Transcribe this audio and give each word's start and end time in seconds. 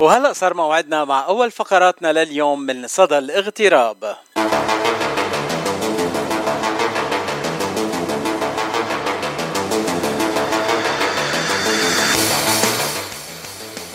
وهلأ 0.00 0.32
صار 0.32 0.54
موعدنا 0.54 1.04
مع 1.04 1.26
أول 1.26 1.50
فقراتنا 1.50 2.12
لليوم 2.12 2.60
من 2.60 2.86
صدى 2.86 3.18
الاغتراب. 3.18 4.16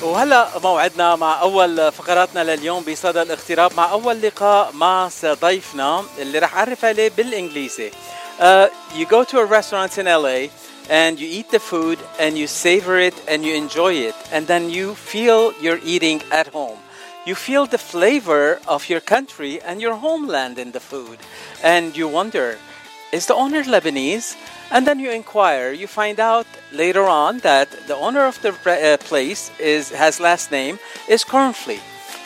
وهلا 0.04 0.48
موعدنا 0.64 1.16
مع 1.16 1.42
أول 1.42 1.92
فقراتنا 1.92 2.56
لليوم 2.56 2.84
بصدى 2.84 3.22
الاغتراب. 3.22 3.72
مع 3.78 3.92
أول 3.92 4.22
لقاء 4.22 4.72
مع 4.74 5.10
ضيفنا 5.26 6.04
اللي 6.20 6.40
رح 6.40 6.58
أعرف 6.58 6.86
عليه 6.86 7.10
بالإنجليزي. 7.18 7.92
Uh, 8.40 8.68
you 8.96 9.06
go 9.06 9.24
to 9.24 9.38
a 9.38 9.46
restaurant 9.46 9.98
in 10.00 10.06
LA 10.06 10.50
and 10.90 11.20
you 11.20 11.28
eat 11.28 11.52
the 11.52 11.60
food 11.60 12.00
and 12.20 12.38
you 12.38 12.48
savor 12.48 12.98
it 12.98 13.14
and 13.28 13.44
you 13.46 13.56
enjoy 13.56 13.94
it 13.94 14.16
and 14.32 14.48
then 14.48 14.70
you 14.70 14.96
feel 14.96 15.54
you're 15.62 15.80
eating 15.84 16.22
at 16.32 16.48
home. 16.48 16.80
You 17.26 17.36
feel 17.36 17.66
the 17.66 17.78
flavor 17.78 18.60
of 18.68 18.90
your 18.90 19.00
country 19.00 19.62
and 19.62 19.82
your 19.82 19.96
homeland 19.96 20.58
in 20.58 20.72
the 20.72 20.80
food 20.80 21.20
and 21.64 21.96
you 21.96 22.08
wonder, 22.08 22.58
is 23.12 23.28
the 23.28 23.36
owner 23.36 23.64
Lebanese? 23.64 24.36
And 24.72 24.88
then 24.88 25.00
you 25.00 25.12
inquire. 25.12 25.74
You 25.74 25.86
find 25.86 26.18
out 26.18 26.48
later 26.72 27.06
on 27.06 27.40
that 27.40 27.70
the 27.88 27.96
owner 27.96 28.26
of 28.26 28.42
the 28.42 28.54
uh, 28.66 28.98
place 28.98 29.52
is 29.60 29.92
has 29.92 30.22
last 30.22 30.50
name 30.50 30.80
is 31.10 31.26
Kronfli. 31.26 31.80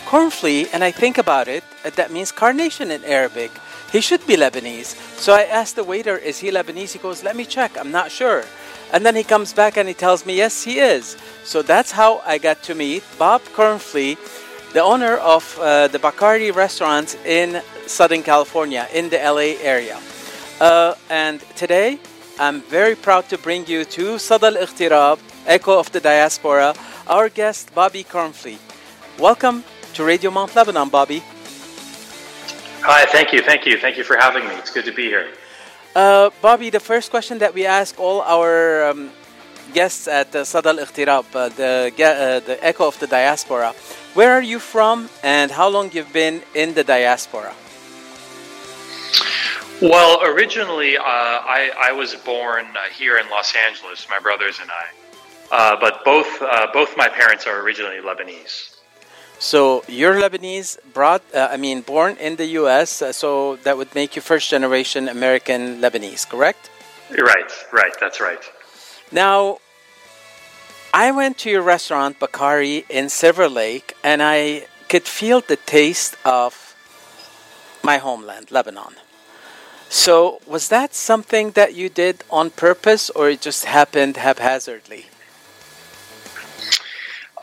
Kronfli, 0.06 0.70
and 0.72 0.84
I 0.84 0.92
think 0.92 1.18
about 1.18 1.48
it, 1.48 1.64
that 1.96 2.12
means 2.12 2.32
carnation 2.32 2.92
in 2.92 3.04
Arabic. 3.04 3.52
He 3.96 4.02
should 4.02 4.28
be 4.28 4.36
Lebanese. 4.36 4.94
So 5.18 5.34
I 5.34 5.44
asked 5.44 5.78
the 5.78 5.86
waiter, 5.86 6.18
"Is 6.18 6.40
he 6.40 6.52
Lebanese?" 6.52 6.92
He 6.92 7.00
goes, 7.00 7.24
"Let 7.24 7.38
me 7.38 7.46
check. 7.46 7.78
I'm 7.80 7.92
not 7.92 8.12
sure." 8.12 8.44
And 8.92 9.06
then 9.06 9.16
he 9.16 9.24
comes 9.24 9.54
back 9.54 9.78
and 9.78 9.88
he 9.88 9.94
tells 9.94 10.26
me, 10.26 10.34
"Yes, 10.36 10.64
he 10.64 10.80
is." 10.96 11.16
So 11.46 11.62
that's 11.62 11.92
how 11.92 12.22
I 12.26 12.38
got 12.38 12.62
to 12.64 12.76
meet 12.76 13.04
Bob 13.18 13.42
Kronfli, 13.56 14.18
the 14.74 14.84
owner 14.84 15.16
of 15.36 15.44
uh, 15.60 15.88
the 15.88 16.00
Bacari 16.00 16.52
restaurant 16.54 17.16
in 17.26 17.62
Southern 17.88 18.22
California, 18.22 18.86
in 18.92 19.08
the 19.08 19.20
LA 19.34 19.56
area. 19.74 19.98
Uh, 20.60 20.96
and 21.10 21.40
today 21.56 21.98
I'm 22.38 22.60
very 22.80 22.96
proud 22.96 23.30
to 23.30 23.38
bring 23.38 23.66
you 23.66 23.86
to 23.96 24.20
Sada 24.20 24.48
al 24.48 25.20
Echo 25.48 25.80
of 25.80 25.88
the 25.94 26.02
Diaspora, 26.02 26.76
our 27.08 27.30
guest 27.30 27.74
Bobby 27.74 28.04
Kronfli. 28.04 28.58
Welcome 29.18 29.64
to 29.94 30.04
Radio 30.04 30.32
Mount 30.32 30.54
Lebanon, 30.54 30.90
Bobby. 30.90 31.24
Hi, 32.88 33.04
thank 33.08 33.34
you, 33.34 33.42
thank 33.42 33.66
you, 33.66 33.80
thank 33.80 33.98
you 33.98 34.04
for 34.04 34.16
having 34.16 34.48
me. 34.48 34.54
It's 34.62 34.70
good 34.70 34.86
to 34.86 34.94
be 34.94 35.06
here. 35.06 35.30
Uh, 35.96 36.30
Bobby, 36.40 36.70
the 36.70 36.80
first 36.80 37.10
question 37.10 37.40
that 37.40 37.52
we 37.52 37.66
ask 37.66 38.00
all 38.00 38.22
our 38.22 38.86
um, 38.90 39.10
guests 39.74 40.08
at 40.08 40.36
uh, 40.36 40.44
Sada 40.44 40.70
al 40.70 40.80
uh, 40.80 41.50
the, 41.50 41.92
uh, 41.98 42.40
the 42.46 42.60
Echo 42.62 42.88
of 42.88 43.00
the 43.00 43.08
Diaspora, 43.08 43.74
where 44.14 44.32
are 44.34 44.42
you 44.44 44.60
from 44.60 45.10
and 45.24 45.50
how 45.50 45.68
long 45.68 45.90
you've 45.94 46.14
been 46.14 46.44
in 46.54 46.76
the 46.76 46.84
diaspora? 46.84 47.56
Well, 49.82 50.24
originally, 50.24 50.96
uh, 50.96 51.02
I, 51.02 51.72
I, 51.90 51.92
was 51.92 52.14
born 52.14 52.68
uh, 52.68 52.84
here 52.94 53.18
in 53.18 53.28
Los 53.32 53.52
Angeles, 53.68 54.06
my 54.12 54.20
brothers 54.20 54.60
and 54.62 54.70
I. 54.70 54.86
Uh, 55.52 55.76
but 55.82 56.06
both, 56.06 56.40
uh, 56.40 56.68
both 56.72 56.96
my 56.96 57.10
parents 57.10 57.48
are 57.48 57.62
originally 57.62 57.98
Lebanese. 57.98 58.75
So 59.40 59.84
you're 59.88 60.16
Lebanese, 60.16 60.78
brought, 60.94 61.22
uh, 61.34 61.50
I 61.52 61.58
mean, 61.58 61.82
born 61.82 62.18
in 62.18 62.38
the 62.38 62.46
U.S., 62.62 63.02
uh, 63.02 63.12
so 63.12 63.58
that 63.58 63.78
would 63.78 63.94
make 63.94 64.16
you 64.16 64.22
first 64.22 64.50
generation 64.50 65.10
American 65.10 65.82
Lebanese, 65.82 66.28
correct? 66.28 66.70
Right, 67.12 67.52
right, 67.72 67.94
that's 68.00 68.20
right. 68.20 68.40
Now, 69.12 69.60
I 70.94 71.12
went 71.12 71.38
to 71.40 71.50
your 71.50 71.62
restaurant, 71.62 72.20
Bacari, 72.20 72.86
in 72.90 73.10
Silver 73.10 73.50
Lake, 73.50 73.94
and 74.04 74.24
I 74.24 74.68
could 74.88 75.04
feel 75.04 75.42
the 75.42 75.58
taste 75.58 76.16
of 76.24 76.76
my 77.84 77.98
homeland, 77.98 78.50
Lebanon. 78.52 78.96
So, 79.90 80.42
was 80.48 80.70
that 80.70 80.96
something 80.96 81.52
that 81.52 81.76
you 81.76 81.90
did 81.90 82.24
on 82.32 82.50
purpose 82.50 83.10
or 83.10 83.30
it 83.30 83.42
just 83.42 83.66
happened 83.66 84.18
haphazardly? 84.18 85.06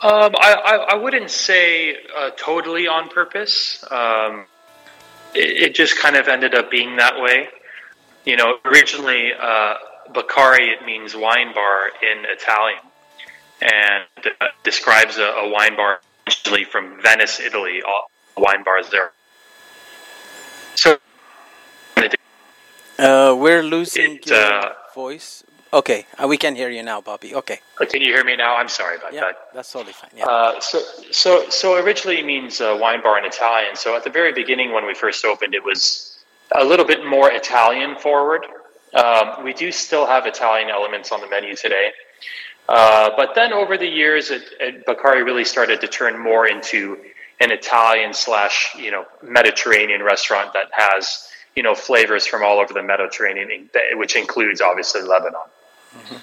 Um, 0.03 0.35
I, 0.37 0.53
I, 0.53 0.75
I, 0.75 0.95
wouldn't 0.95 1.31
say 1.31 1.95
uh, 2.13 2.31
totally 2.35 2.89
on 2.89 3.07
purpose. 3.07 3.81
Um, 3.89 4.47
it, 5.33 5.69
it, 5.69 5.75
just 5.75 5.97
kind 5.97 6.17
of 6.17 6.27
ended 6.27 6.53
up 6.53 6.69
being 6.69 6.97
that 6.97 7.21
way. 7.21 7.47
You 8.25 8.35
know, 8.35 8.57
originally, 8.65 9.31
uh, 9.31 9.75
Bacari, 10.11 10.73
it 10.73 10.85
means 10.85 11.15
wine 11.15 11.53
bar 11.53 11.87
in 12.01 12.25
Italian 12.25 12.81
and 13.61 14.33
uh, 14.41 14.47
describes 14.65 15.17
a, 15.17 15.23
a, 15.23 15.49
wine 15.49 15.77
bar 15.77 16.01
originally 16.27 16.65
from 16.65 17.01
Venice, 17.01 17.39
Italy. 17.39 17.81
All 17.81 18.11
wine 18.35 18.65
bars 18.65 18.89
there. 18.89 19.13
So 20.75 20.97
uh, 22.99 23.35
we're 23.39 23.63
losing 23.63 24.17
it, 24.17 24.27
your 24.27 24.37
uh, 24.37 24.73
voice. 24.93 25.45
Okay, 25.73 26.05
uh, 26.21 26.27
we 26.27 26.37
can 26.37 26.55
hear 26.55 26.69
you 26.69 26.83
now, 26.83 27.01
Bobby. 27.01 27.33
Okay. 27.33 27.59
Uh, 27.81 27.85
can 27.85 27.99
you 27.99 28.13
hear 28.13 28.23
me 28.23 28.35
now? 28.35 28.55
I'm 28.55 28.69
sorry 28.69 28.97
about 28.97 29.11
yeah, 29.11 29.21
that. 29.21 29.37
That's 29.55 29.71
totally 29.71 29.93
fine. 29.93 30.11
Yeah. 30.15 30.25
Uh, 30.25 30.59
so, 30.59 30.79
so, 31.09 31.49
so 31.49 31.83
originally 31.83 32.19
it 32.19 32.27
means 32.27 32.61
uh, 32.61 32.77
wine 32.79 33.01
bar 33.01 33.17
in 33.17 33.25
Italian. 33.25 33.75
So 33.75 33.95
at 33.95 34.03
the 34.03 34.11
very 34.11 34.31
beginning, 34.31 34.71
when 34.71 34.85
we 34.85 34.93
first 34.93 35.25
opened, 35.25 35.55
it 35.55 35.63
was 35.63 36.23
a 36.55 36.63
little 36.63 36.85
bit 36.85 37.03
more 37.07 37.31
Italian 37.31 37.95
forward. 37.95 38.45
Um, 38.93 39.43
we 39.43 39.51
do 39.51 39.71
still 39.71 40.05
have 40.05 40.27
Italian 40.27 40.69
elements 40.69 41.11
on 41.11 41.21
the 41.21 41.27
menu 41.27 41.55
today. 41.55 41.89
Uh, 42.69 43.09
but 43.17 43.33
then 43.33 43.51
over 43.51 43.75
the 43.75 43.87
years, 43.87 44.29
it, 44.29 44.43
it, 44.59 44.85
Bacari 44.85 45.25
really 45.25 45.43
started 45.43 45.81
to 45.81 45.87
turn 45.87 46.21
more 46.21 46.45
into 46.45 46.99
an 47.39 47.51
Italian 47.51 48.13
slash, 48.13 48.75
you 48.77 48.91
know, 48.91 49.05
Mediterranean 49.23 50.03
restaurant 50.03 50.53
that 50.53 50.69
has 50.71 51.27
you 51.55 51.61
know 51.61 51.75
flavors 51.75 52.25
from 52.25 52.43
all 52.43 52.59
over 52.59 52.73
the 52.73 52.81
Mediterranean, 52.81 53.69
which 53.93 54.15
includes 54.15 54.61
obviously 54.61 55.01
Lebanon. 55.01 55.41
Mm-hmm. 55.97 56.15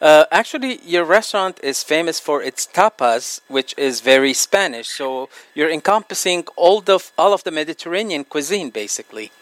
Uh, 0.00 0.24
actually, 0.30 0.80
your 0.84 1.04
restaurant 1.04 1.58
is 1.62 1.82
famous 1.82 2.20
for 2.20 2.40
its 2.40 2.66
tapas, 2.66 3.40
which 3.48 3.74
is 3.76 4.00
very 4.00 4.32
Spanish. 4.32 4.88
So 4.88 5.28
you're 5.54 5.70
encompassing 5.70 6.46
all 6.54 6.80
the 6.80 7.00
all 7.18 7.32
of 7.32 7.42
the 7.42 7.50
Mediterranean 7.50 8.24
cuisine, 8.24 8.70
basically. 8.70 9.32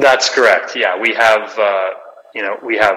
That's 0.00 0.32
correct. 0.32 0.76
Yeah, 0.76 0.98
we 0.98 1.14
have 1.14 1.58
uh, 1.58 1.90
you 2.34 2.42
know 2.42 2.56
we 2.62 2.76
have 2.76 2.96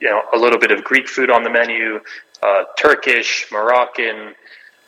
you 0.00 0.08
know 0.08 0.22
a 0.32 0.38
little 0.38 0.58
bit 0.58 0.70
of 0.70 0.84
Greek 0.84 1.08
food 1.08 1.30
on 1.30 1.42
the 1.42 1.50
menu, 1.50 2.00
uh, 2.42 2.64
Turkish, 2.78 3.48
Moroccan, 3.50 4.34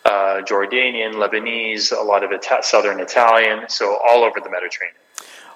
uh, 0.05 0.43
Jordanian, 0.43 1.15
Lebanese, 1.15 1.97
a 1.97 2.03
lot 2.03 2.23
of 2.23 2.31
Ita- 2.31 2.63
Southern 2.63 3.01
Italian, 3.01 3.69
so 3.69 3.99
all 4.09 4.23
over 4.23 4.39
the 4.39 4.51
Mediterranean. 4.51 5.04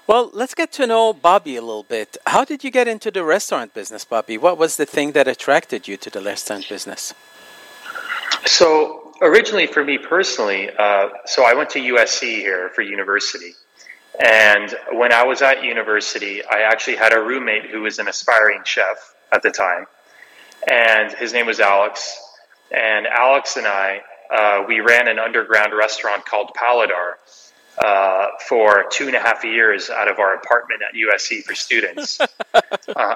Well, 0.08 0.30
let's 0.32 0.54
get 0.54 0.72
to 0.72 0.86
know 0.86 1.12
Bobby 1.12 1.56
a 1.56 1.60
little 1.60 1.82
bit. 1.82 2.16
How 2.26 2.42
did 2.42 2.64
you 2.64 2.70
get 2.70 2.88
into 2.88 3.10
the 3.10 3.22
restaurant 3.22 3.74
business, 3.74 4.06
Bobby? 4.06 4.38
What 4.38 4.56
was 4.56 4.78
the 4.78 4.86
thing 4.86 5.12
that 5.12 5.28
attracted 5.28 5.86
you 5.86 5.98
to 5.98 6.08
the 6.08 6.22
restaurant 6.22 6.66
business? 6.66 7.12
So, 8.46 9.12
originally 9.20 9.66
for 9.66 9.84
me 9.84 9.98
personally, 9.98 10.70
uh, 10.70 11.10
so 11.26 11.44
I 11.44 11.52
went 11.52 11.68
to 11.70 11.80
USC 11.80 12.36
here 12.36 12.70
for 12.70 12.80
university. 12.80 13.52
And 14.18 14.74
when 14.92 15.12
I 15.12 15.24
was 15.24 15.42
at 15.42 15.62
university, 15.62 16.42
I 16.42 16.62
actually 16.62 16.96
had 16.96 17.12
a 17.12 17.20
roommate 17.20 17.66
who 17.66 17.82
was 17.82 17.98
an 17.98 18.08
aspiring 18.08 18.62
chef 18.64 19.14
at 19.30 19.42
the 19.42 19.50
time. 19.50 19.84
And 20.70 21.12
his 21.12 21.34
name 21.34 21.44
was 21.44 21.60
Alex. 21.60 22.18
And 22.70 23.06
Alex 23.06 23.58
and 23.58 23.66
I 23.66 24.00
uh, 24.30 24.64
we 24.66 24.80
ran 24.80 25.06
an 25.06 25.18
underground 25.18 25.74
restaurant 25.76 26.24
called 26.24 26.52
Paladar 26.56 27.16
uh, 27.84 28.28
for 28.46 28.84
two 28.90 29.06
and 29.06 29.14
a 29.14 29.20
half 29.20 29.44
years 29.44 29.90
out 29.90 30.08
of 30.08 30.18
our 30.18 30.34
apartment 30.34 30.82
at 30.88 30.94
USC 30.94 31.42
for 31.42 31.54
students. 31.54 32.20
uh, 32.96 33.14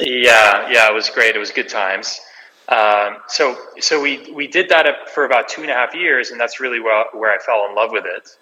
yeah, 0.00 0.70
yeah, 0.70 0.90
it 0.90 0.94
was 0.94 1.10
great. 1.10 1.36
It 1.36 1.38
was 1.38 1.50
good 1.50 1.68
times. 1.68 2.20
Um, 2.68 3.16
so, 3.28 3.56
so 3.80 4.00
we 4.02 4.30
we 4.32 4.46
did 4.46 4.68
that 4.68 5.08
for 5.10 5.24
about 5.24 5.48
two 5.48 5.62
and 5.62 5.70
a 5.70 5.74
half 5.74 5.94
years, 5.94 6.30
and 6.30 6.40
that's 6.40 6.60
really 6.60 6.80
where, 6.80 7.06
where 7.12 7.32
I 7.32 7.38
fell 7.38 7.66
in 7.68 7.74
love 7.74 7.90
with 7.92 8.04
it. 8.04 8.36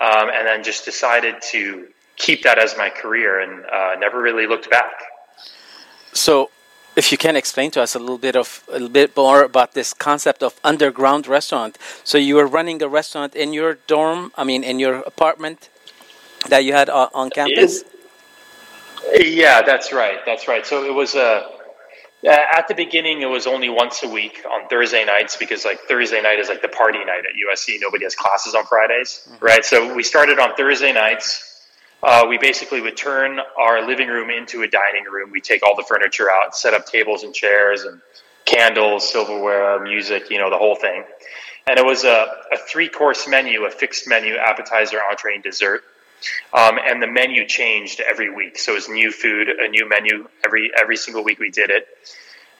Um, 0.00 0.30
and 0.30 0.46
then 0.46 0.62
just 0.64 0.84
decided 0.84 1.34
to 1.50 1.88
keep 2.16 2.42
that 2.44 2.58
as 2.58 2.76
my 2.78 2.88
career, 2.88 3.40
and 3.40 3.64
uh, 3.66 3.96
never 3.98 4.20
really 4.20 4.46
looked 4.46 4.70
back. 4.70 5.02
So, 6.12 6.50
if 6.96 7.12
you 7.12 7.18
can 7.18 7.36
explain 7.36 7.70
to 7.72 7.82
us 7.82 7.94
a 7.94 7.98
little 7.98 8.18
bit 8.18 8.36
of 8.36 8.64
a 8.68 8.72
little 8.72 8.88
bit 8.88 9.16
more 9.16 9.42
about 9.42 9.74
this 9.74 9.92
concept 9.92 10.42
of 10.42 10.58
underground 10.64 11.26
restaurant. 11.26 11.78
So 12.04 12.18
you 12.18 12.36
were 12.36 12.46
running 12.46 12.82
a 12.82 12.88
restaurant 12.88 13.34
in 13.34 13.52
your 13.52 13.74
dorm, 13.86 14.32
I 14.36 14.44
mean, 14.44 14.64
in 14.64 14.78
your 14.78 14.96
apartment 14.96 15.68
that 16.48 16.64
you 16.64 16.72
had 16.72 16.88
on 16.90 17.30
campus. 17.30 17.84
Yeah, 19.14 19.62
that's 19.62 19.92
right. 19.92 20.18
That's 20.26 20.48
right. 20.48 20.66
So 20.66 20.84
it 20.84 20.94
was 20.94 21.14
a. 21.14 21.20
Uh, 21.20 21.56
at 22.22 22.68
the 22.68 22.74
beginning, 22.74 23.22
it 23.22 23.30
was 23.30 23.46
only 23.46 23.70
once 23.70 24.02
a 24.02 24.08
week 24.08 24.44
on 24.50 24.68
Thursday 24.68 25.06
nights 25.06 25.38
because, 25.38 25.64
like, 25.64 25.80
Thursday 25.88 26.20
night 26.20 26.38
is 26.38 26.50
like 26.50 26.60
the 26.60 26.68
party 26.68 26.98
night 26.98 27.24
at 27.24 27.32
USC. 27.34 27.78
Nobody 27.80 28.04
has 28.04 28.14
classes 28.14 28.54
on 28.54 28.66
Fridays, 28.66 29.26
mm-hmm. 29.26 29.42
right? 29.42 29.64
So 29.64 29.94
we 29.94 30.02
started 30.02 30.38
on 30.38 30.54
Thursday 30.54 30.92
nights 30.92 31.49
uh, 32.02 32.26
we 32.28 32.38
basically 32.38 32.80
would 32.80 32.96
turn 32.96 33.38
our 33.58 33.86
living 33.86 34.08
room 34.08 34.30
into 34.30 34.62
a 34.62 34.66
dining 34.66 35.04
room. 35.04 35.30
We 35.30 35.40
take 35.40 35.62
all 35.62 35.76
the 35.76 35.82
furniture 35.82 36.30
out, 36.30 36.56
set 36.56 36.74
up 36.74 36.86
tables 36.86 37.22
and 37.22 37.34
chairs, 37.34 37.82
and 37.82 38.00
candles, 38.46 39.10
silverware, 39.10 39.80
music, 39.82 40.30
you 40.30 40.38
know, 40.38 40.50
the 40.50 40.56
whole 40.56 40.74
thing. 40.74 41.04
And 41.66 41.78
it 41.78 41.84
was 41.84 42.04
a, 42.04 42.26
a 42.52 42.56
three 42.68 42.88
course 42.88 43.28
menu, 43.28 43.64
a 43.64 43.70
fixed 43.70 44.08
menu, 44.08 44.36
appetizer, 44.36 44.98
entree, 45.10 45.34
and 45.34 45.42
dessert. 45.42 45.82
Um, 46.52 46.78
and 46.82 47.02
the 47.02 47.06
menu 47.06 47.46
changed 47.46 48.00
every 48.00 48.34
week. 48.34 48.58
So 48.58 48.72
it 48.72 48.74
was 48.76 48.88
new 48.88 49.10
food, 49.10 49.48
a 49.48 49.68
new 49.68 49.88
menu 49.88 50.26
every 50.44 50.70
every 50.78 50.96
single 50.96 51.24
week 51.24 51.38
we 51.38 51.50
did 51.50 51.70
it. 51.70 51.86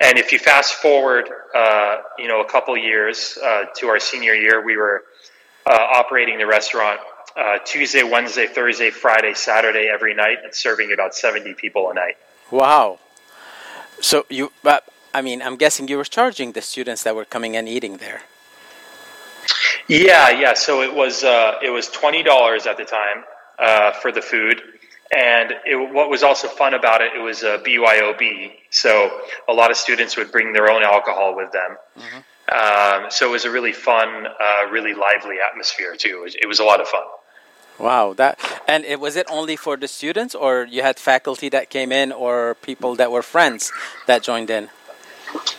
And 0.01 0.19
if 0.19 0.33
you 0.33 0.39
fast 0.39 0.75
forward, 0.75 1.29
uh, 1.55 1.99
you 2.19 2.27
know, 2.27 2.41
a 2.41 2.47
couple 2.47 2.77
years 2.77 3.39
uh, 3.43 3.65
to 3.77 3.89
our 3.89 3.99
senior 3.99 4.33
year, 4.33 4.65
we 4.65 4.77
were 4.77 5.05
uh, 5.67 5.77
operating 5.95 6.39
the 6.39 6.47
restaurant 6.47 7.01
uh, 7.37 7.59
Tuesday, 7.65 8.03
Wednesday, 8.03 8.47
Thursday, 8.47 8.91
Friday, 8.91 9.35
Saturday 9.35 9.89
every 9.93 10.15
night, 10.15 10.39
and 10.43 10.55
serving 10.55 10.93
about 10.93 11.15
seventy 11.15 11.55
people 11.55 11.91
a 11.91 11.95
night. 11.95 12.17
Wow. 12.51 12.99
So 14.01 14.27
you, 14.29 14.53
but 14.63 14.85
I 15.13 15.23
mean, 15.23 15.43
I'm 15.43 15.57
guessing 15.57 15.89
you 15.89 15.97
were 15.97 16.05
charging 16.05 16.53
the 16.53 16.63
students 16.63 17.03
that 17.03 17.15
were 17.15 17.25
coming 17.25 17.57
and 17.57 17.69
eating 17.69 17.99
there. 17.99 18.23
Yeah, 19.89 20.31
yeah. 20.31 20.55
So 20.55 20.83
it 20.83 20.95
was 20.95 21.25
uh, 21.25 21.59
it 21.63 21.71
was 21.71 21.89
twenty 21.89 22.23
dollars 22.23 22.67
at 22.67 22.77
the 22.77 22.85
time 22.85 23.25
uh, 23.59 23.93
for 23.93 24.13
the 24.13 24.23
food, 24.23 24.63
and 25.11 25.53
it, 25.67 25.93
what 25.93 26.09
was 26.09 26.23
also 26.23 26.49
fun 26.49 26.75
about 26.75 27.01
it, 27.01 27.13
it 27.17 27.21
was 27.21 27.43
a 27.43 27.59
BYOB. 27.59 28.53
So 28.71 29.21
a 29.49 29.53
lot 29.53 29.71
of 29.71 29.77
students 29.77 30.17
would 30.17 30.31
bring 30.31 30.53
their 30.53 30.71
own 30.71 30.83
alcohol 30.83 31.35
with 31.35 31.51
them. 31.53 31.77
Mm-hmm. 31.99 32.19
Um, 32.51 33.11
so 33.11 33.29
it 33.29 33.31
was 33.31 33.45
a 33.45 33.51
really 33.51 33.73
fun, 33.73 34.27
uh, 34.27 34.71
really 34.71 34.95
lively 34.95 35.37
atmosphere 35.47 35.95
too. 35.97 36.19
It 36.21 36.23
was, 36.23 36.35
it 36.43 36.47
was, 36.47 36.59
a 36.59 36.65
lot 36.65 36.81
of 36.81 36.89
fun. 36.89 37.05
Wow, 37.81 38.13
that 38.15 38.39
and 38.69 38.85
it 38.85 39.01
was 39.01 39.17
it 39.17 39.27
only 39.31 39.57
for 39.57 39.77
the 39.77 39.89
students, 39.89 40.35
or 40.35 40.67
you 40.71 40.83
had 40.83 40.99
faculty 40.99 41.49
that 41.49 41.71
came 41.71 41.93
in, 41.93 42.13
or 42.13 42.57
people 42.57 42.95
that 42.97 43.11
were 43.11 43.23
friends 43.23 43.73
that 44.07 44.23
joined 44.23 44.51
in? 44.51 44.69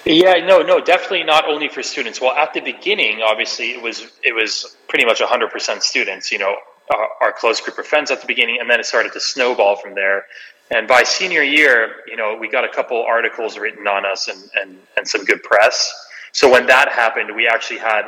Yeah, 0.06 0.46
no, 0.46 0.62
no, 0.62 0.80
definitely 0.80 1.24
not 1.24 1.48
only 1.48 1.68
for 1.68 1.82
students. 1.82 2.22
Well, 2.22 2.32
at 2.32 2.54
the 2.54 2.60
beginning, 2.60 3.22
obviously, 3.22 3.72
it 3.72 3.82
was 3.82 4.06
it 4.24 4.36
was 4.36 4.78
pretty 4.88 5.06
much 5.06 5.20
100% 5.20 5.82
students. 5.82 6.32
You 6.32 6.40
know, 6.40 6.56
our, 6.94 7.08
our 7.22 7.32
close 7.34 7.60
group 7.60 7.80
of 7.80 7.88
friends 7.88 8.12
at 8.12 8.22
the 8.22 8.28
beginning, 8.28 8.58
and 8.60 8.70
then 8.70 8.80
it 8.80 8.86
started 8.86 9.14
to 9.14 9.20
snowball 9.20 9.76
from 9.76 9.96
there. 9.96 10.26
And 10.70 10.88
by 10.88 11.04
senior 11.04 11.44
year, 11.44 11.96
you 12.08 12.16
know, 12.16 12.38
we 12.40 12.50
got 12.50 12.64
a 12.64 12.70
couple 12.70 13.04
articles 13.04 13.58
written 13.58 13.88
on 13.88 14.06
us 14.06 14.30
and, 14.30 14.42
and, 14.56 14.78
and 14.96 15.08
some 15.08 15.26
good 15.26 15.44
press. 15.44 15.92
So 16.32 16.50
when 16.50 16.68
that 16.68 16.90
happened, 16.90 17.36
we 17.36 17.46
actually 17.46 17.80
had 17.80 18.04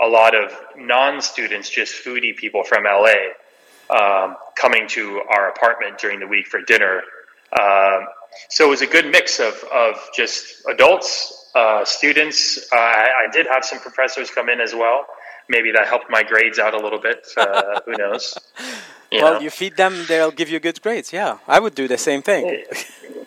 a 0.00 0.06
lot 0.06 0.34
of 0.34 0.52
non-students, 0.76 1.70
just 1.70 2.04
foodie 2.04 2.36
people 2.36 2.62
from 2.62 2.84
LA, 2.84 3.32
um, 3.90 4.36
coming 4.56 4.88
to 4.88 5.22
our 5.28 5.48
apartment 5.50 5.98
during 5.98 6.20
the 6.20 6.26
week 6.26 6.46
for 6.46 6.60
dinner. 6.62 7.02
Um, 7.58 8.06
so 8.48 8.66
it 8.66 8.70
was 8.70 8.82
a 8.82 8.86
good 8.86 9.06
mix 9.06 9.40
of, 9.40 9.54
of 9.72 9.96
just 10.14 10.64
adults, 10.68 11.50
uh, 11.54 11.84
students. 11.84 12.58
Uh, 12.72 12.76
I, 12.76 13.26
I, 13.26 13.32
did 13.32 13.46
have 13.46 13.64
some 13.64 13.78
professors 13.78 14.30
come 14.30 14.48
in 14.48 14.60
as 14.60 14.74
well. 14.74 15.06
Maybe 15.48 15.70
that 15.72 15.86
helped 15.86 16.10
my 16.10 16.22
grades 16.22 16.58
out 16.58 16.74
a 16.74 16.78
little 16.78 16.98
bit. 16.98 17.26
Uh, 17.36 17.80
who 17.86 17.92
knows? 17.96 18.36
You 19.12 19.22
well, 19.22 19.34
know. 19.34 19.40
you 19.40 19.50
feed 19.50 19.76
them, 19.76 20.04
they'll 20.08 20.32
give 20.32 20.48
you 20.48 20.58
good 20.58 20.80
grades. 20.82 21.12
Yeah, 21.12 21.38
I 21.46 21.60
would 21.60 21.74
do 21.74 21.86
the 21.86 21.98
same 21.98 22.22
thing. 22.22 22.64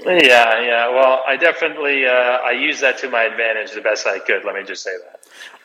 yeah, 0.05 0.61
yeah. 0.61 0.89
Well, 0.89 1.21
I 1.25 1.37
definitely 1.37 2.05
uh, 2.05 2.11
I 2.11 2.51
use 2.51 2.81
that 2.81 2.97
to 2.99 3.09
my 3.09 3.23
advantage 3.23 3.71
the 3.71 3.81
best 3.81 4.05
I 4.05 4.19
could. 4.19 4.43
Let 4.43 4.55
me 4.55 4.63
just 4.63 4.83
say 4.83 4.91
that. 4.97 5.16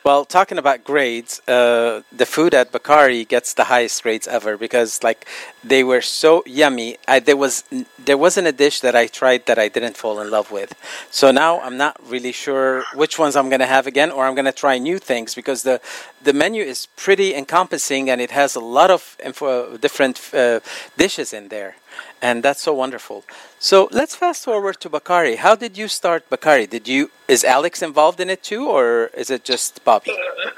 Well, 0.03 0.25
talking 0.25 0.57
about 0.57 0.83
grades, 0.83 1.39
uh, 1.47 2.01
the 2.11 2.25
food 2.25 2.53
at 2.53 2.73
Bacari 2.73 3.25
gets 3.25 3.53
the 3.53 3.63
highest 3.63 4.03
grades 4.03 4.27
ever 4.27 4.57
because, 4.57 5.01
like, 5.01 5.25
they 5.63 5.81
were 5.81 6.01
so 6.01 6.43
yummy. 6.45 6.97
I, 7.07 7.19
there 7.19 7.37
was 7.37 7.63
there 7.97 8.17
wasn't 8.17 8.47
a 8.47 8.51
dish 8.51 8.81
that 8.81 8.97
I 8.97 9.07
tried 9.07 9.45
that 9.45 9.57
I 9.57 9.69
didn't 9.69 9.95
fall 9.95 10.19
in 10.19 10.29
love 10.29 10.51
with. 10.51 10.75
So 11.09 11.31
now 11.31 11.61
I'm 11.61 11.77
not 11.77 11.95
really 12.05 12.33
sure 12.33 12.83
which 12.93 13.17
ones 13.17 13.37
I'm 13.37 13.49
gonna 13.49 13.65
have 13.65 13.87
again, 13.87 14.11
or 14.11 14.25
I'm 14.25 14.35
gonna 14.35 14.51
try 14.51 14.77
new 14.77 14.99
things 14.99 15.35
because 15.35 15.63
the 15.63 15.79
the 16.21 16.33
menu 16.33 16.63
is 16.63 16.87
pretty 16.97 17.33
encompassing 17.33 18.09
and 18.09 18.19
it 18.19 18.31
has 18.31 18.57
a 18.57 18.59
lot 18.59 18.91
of 18.91 19.15
info, 19.23 19.77
different 19.77 20.19
uh, 20.33 20.59
dishes 20.97 21.31
in 21.31 21.47
there 21.47 21.75
and 22.21 22.43
that's 22.43 22.61
so 22.61 22.73
wonderful. 22.73 23.23
So 23.59 23.89
let's 23.91 24.15
fast 24.15 24.45
forward 24.45 24.79
to 24.81 24.89
Bacari. 24.89 25.37
How 25.37 25.55
did 25.55 25.77
you 25.77 25.87
start 25.87 26.29
Bacari? 26.29 26.69
Did 26.69 26.87
you 26.87 27.11
is 27.27 27.43
Alex 27.43 27.81
involved 27.81 28.19
in 28.19 28.29
it 28.29 28.43
too, 28.43 28.67
or 28.67 29.09
is 29.15 29.29
it 29.29 29.43
just 29.43 29.83
Bobby? 29.83 30.11
Uh, 30.11 30.51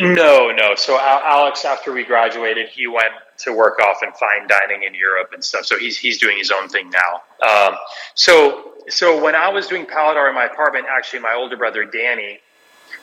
no, 0.00 0.50
no. 0.50 0.74
So 0.74 0.98
Alex, 0.98 1.64
after 1.64 1.92
we 1.92 2.04
graduated, 2.04 2.68
he 2.68 2.86
went 2.86 3.14
to 3.38 3.52
work 3.52 3.80
off 3.80 4.02
in 4.02 4.10
fine 4.12 4.46
dining 4.48 4.82
in 4.84 4.94
Europe 4.94 5.30
and 5.34 5.44
stuff. 5.44 5.66
So 5.66 5.78
he's 5.78 5.98
he's 5.98 6.18
doing 6.18 6.38
his 6.38 6.50
own 6.50 6.68
thing 6.68 6.90
now. 6.90 7.12
Um, 7.46 7.74
so 8.14 8.72
so 8.88 9.22
when 9.22 9.34
I 9.34 9.48
was 9.50 9.66
doing 9.66 9.86
Paladar 9.86 10.28
in 10.28 10.34
my 10.34 10.46
apartment, 10.46 10.86
actually, 10.88 11.20
my 11.20 11.34
older 11.34 11.56
brother 11.56 11.84
Danny 11.84 12.40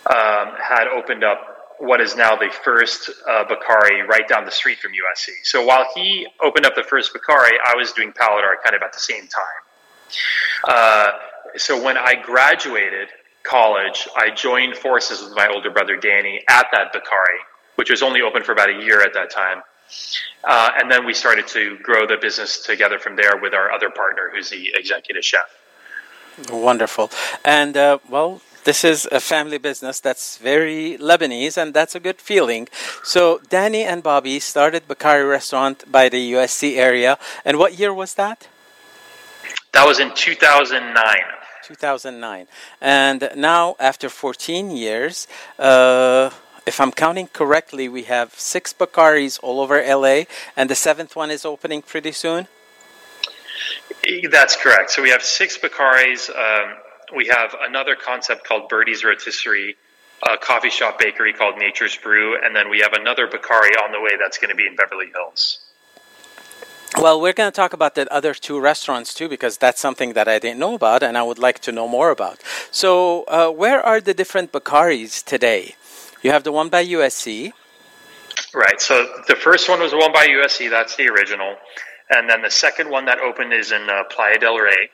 um, 0.08 0.54
had 0.60 0.88
opened 0.88 1.24
up 1.24 1.61
what 1.82 2.00
is 2.00 2.16
now 2.16 2.36
the 2.36 2.50
first 2.64 3.10
uh, 3.28 3.44
Bacari 3.46 4.08
right 4.08 4.28
down 4.28 4.46
the 4.46 4.52
street 4.52 4.78
from 4.78 4.92
USC. 4.92 5.30
So 5.44 5.66
while 5.66 5.88
he 5.96 6.28
opened 6.40 6.66
up 6.68 6.76
the 6.76 6.84
first 6.84 7.12
Bacari, 7.12 7.54
I 7.66 7.76
was 7.76 7.92
doing 7.92 8.14
Paladar 8.14 8.54
kind 8.64 8.76
of 8.76 8.84
at 8.84 8.94
the 8.94 9.00
same 9.00 9.28
time. 9.28 10.68
Uh, 10.68 11.12
so 11.58 11.82
when 11.82 11.98
I 11.98 12.14
graduated 12.22 13.10
college, 13.42 14.08
I 14.16 14.30
joined 14.30 14.76
forces 14.78 15.24
with 15.24 15.36
my 15.36 15.48
older 15.48 15.72
brother 15.72 15.98
Danny 15.98 16.44
at 16.48 16.68
that 16.72 16.94
Bacari, 16.94 17.40
which 17.78 17.90
was 17.90 18.04
only 18.04 18.22
open 18.22 18.44
for 18.44 18.52
about 18.52 18.70
a 18.70 18.84
year 18.84 19.02
at 19.02 19.16
that 19.16 19.32
time. 19.32 19.64
Uh, 20.44 20.70
and 20.78 20.92
then 20.92 21.04
we 21.04 21.16
started 21.16 21.48
to 21.48 21.80
grow 21.82 22.06
the 22.06 22.18
business 22.22 22.64
together 22.64 23.00
from 23.00 23.16
there 23.16 23.38
with 23.42 23.56
our 23.56 23.72
other 23.72 23.90
partner, 23.90 24.30
who's 24.32 24.52
the 24.52 24.72
executive 24.76 25.26
chef. 25.26 25.50
Wonderful. 26.52 27.10
And 27.44 27.76
uh, 27.76 27.98
well, 28.08 28.42
this 28.64 28.84
is 28.84 29.08
a 29.12 29.20
family 29.20 29.58
business 29.58 30.00
that's 30.00 30.38
very 30.38 30.98
Lebanese, 31.00 31.58
and 31.58 31.74
that's 31.74 31.96
a 31.96 32.00
good 32.00 32.22
feeling. 32.22 32.68
So, 33.04 33.42
Danny 33.50 33.84
and 33.84 34.04
Bobby 34.04 34.40
started 34.40 34.88
Bacari 34.88 35.28
Restaurant 35.30 35.90
by 35.92 36.10
the 36.10 36.34
USC 36.34 36.78
area. 36.78 37.18
And 37.44 37.58
what 37.58 37.78
year 37.80 37.94
was 37.94 38.14
that? 38.16 38.48
That 39.74 39.86
was 39.88 40.00
in 40.00 40.14
2009. 40.14 41.04
2009. 41.64 42.48
And 42.82 43.30
now, 43.36 43.76
after 43.80 44.10
14 44.10 44.72
years, 44.72 45.28
uh, 45.58 46.30
if 46.66 46.80
I'm 46.80 46.92
counting 46.92 47.28
correctly, 47.28 47.90
we 47.90 48.04
have 48.04 48.34
six 48.36 48.74
Bacaris 48.74 49.40
all 49.42 49.60
over 49.60 49.82
LA, 49.82 50.24
and 50.56 50.70
the 50.70 50.76
seventh 50.76 51.16
one 51.16 51.32
is 51.32 51.46
opening 51.46 51.82
pretty 51.82 52.12
soon. 52.12 52.48
That's 54.30 54.56
correct. 54.56 54.92
So 54.92 55.02
we 55.02 55.10
have 55.10 55.24
six 55.24 55.58
Bacaris. 55.58 56.30
Um, 56.30 56.76
we 57.16 57.28
have 57.28 57.56
another 57.62 57.96
concept 57.96 58.46
called 58.46 58.70
Birdie's 58.70 59.04
Rotisserie, 59.04 59.76
a 60.28 60.38
coffee 60.38 60.70
shop 60.70 61.00
bakery 61.00 61.34
called 61.34 61.58
Nature's 61.58 61.98
Brew, 61.98 62.38
and 62.42 62.56
then 62.56 62.70
we 62.70 62.80
have 62.80 62.94
another 62.94 63.28
Bacari 63.28 63.76
on 63.84 63.92
the 63.92 64.00
way 64.00 64.12
that's 64.20 64.38
going 64.38 64.50
to 64.50 64.56
be 64.56 64.68
in 64.68 64.76
Beverly 64.76 65.08
Hills. 65.08 65.60
Well, 66.98 67.22
we're 67.22 67.34
going 67.34 67.50
to 67.50 67.56
talk 67.56 67.72
about 67.72 67.96
the 67.96 68.12
other 68.14 68.34
two 68.34 68.60
restaurants 68.60 69.14
too, 69.14 69.30
because 69.30 69.58
that's 69.58 69.80
something 69.80 70.14
that 70.14 70.28
I 70.28 70.40
didn't 70.40 70.60
know 70.60 70.76
about 70.76 71.04
and 71.04 71.18
I 71.18 71.24
would 71.24 71.40
like 71.40 71.60
to 71.60 71.72
know 71.72 71.88
more 71.88 72.12
about. 72.12 72.40
So, 72.70 73.24
uh, 73.24 73.50
where 73.50 73.82
are 73.82 74.02
the 74.02 74.14
different 74.14 74.52
Bacaris 74.52 75.24
today? 75.24 75.76
You 76.22 76.32
have 76.32 76.44
the 76.44 76.52
one 76.52 76.68
by 76.68 76.86
USC. 76.86 77.54
Right. 78.54 78.82
So, 78.82 79.08
the 79.28 79.36
first 79.36 79.70
one 79.70 79.80
was 79.80 79.92
the 79.92 79.98
one 79.98 80.12
by 80.12 80.28
USC, 80.28 80.70
that's 80.70 80.98
the 80.98 81.08
original. 81.08 81.56
And 82.10 82.30
then 82.30 82.42
the 82.42 82.52
second 82.52 82.90
one 82.90 83.06
that 83.06 83.20
opened 83.20 83.54
is 83.54 83.72
in 83.72 83.90
uh, 83.90 84.04
Playa 84.10 84.38
del 84.38 84.58
Rey. 84.58 84.90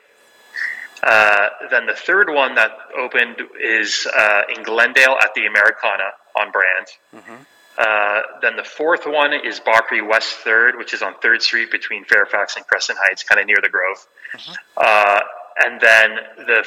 Uh, 1.02 1.48
then 1.70 1.86
the 1.86 1.94
third 1.94 2.28
one 2.28 2.54
that 2.56 2.72
opened 2.96 3.36
is 3.60 4.06
uh, 4.06 4.42
in 4.54 4.62
Glendale 4.62 5.16
at 5.22 5.34
the 5.34 5.46
Americana 5.46 6.10
on 6.38 6.50
brand. 6.50 6.86
Mm-hmm. 7.14 7.42
Uh, 7.78 8.22
then 8.42 8.56
the 8.56 8.64
fourth 8.64 9.06
one 9.06 9.32
is 9.32 9.60
Bacari 9.60 10.06
West 10.06 10.38
Third, 10.38 10.76
which 10.76 10.92
is 10.92 11.00
on 11.00 11.14
Third 11.22 11.42
Street 11.42 11.70
between 11.70 12.04
Fairfax 12.04 12.56
and 12.56 12.66
Crescent 12.66 12.98
Heights, 13.00 13.22
kind 13.22 13.40
of 13.40 13.46
near 13.46 13.58
the 13.62 13.68
Grove. 13.68 14.04
Mm-hmm. 14.34 14.52
Uh, 14.76 15.20
and 15.64 15.80
then 15.80 16.16
the 16.38 16.64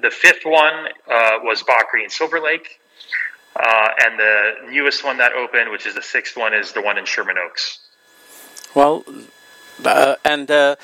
the 0.00 0.10
fifth 0.10 0.44
one 0.44 0.88
uh, 1.10 1.38
was 1.42 1.62
Bacari 1.62 2.04
in 2.04 2.10
Silver 2.10 2.40
Lake, 2.40 2.80
and 3.56 4.18
the 4.18 4.70
newest 4.70 5.04
one 5.04 5.18
that 5.18 5.32
opened, 5.32 5.70
which 5.70 5.86
is 5.86 5.94
the 5.94 6.02
sixth 6.02 6.36
one, 6.36 6.54
is 6.54 6.72
the 6.72 6.80
one 6.80 6.96
in 6.96 7.04
Sherman 7.04 7.36
Oaks. 7.38 7.80
Well, 8.74 9.04
and 9.82 10.76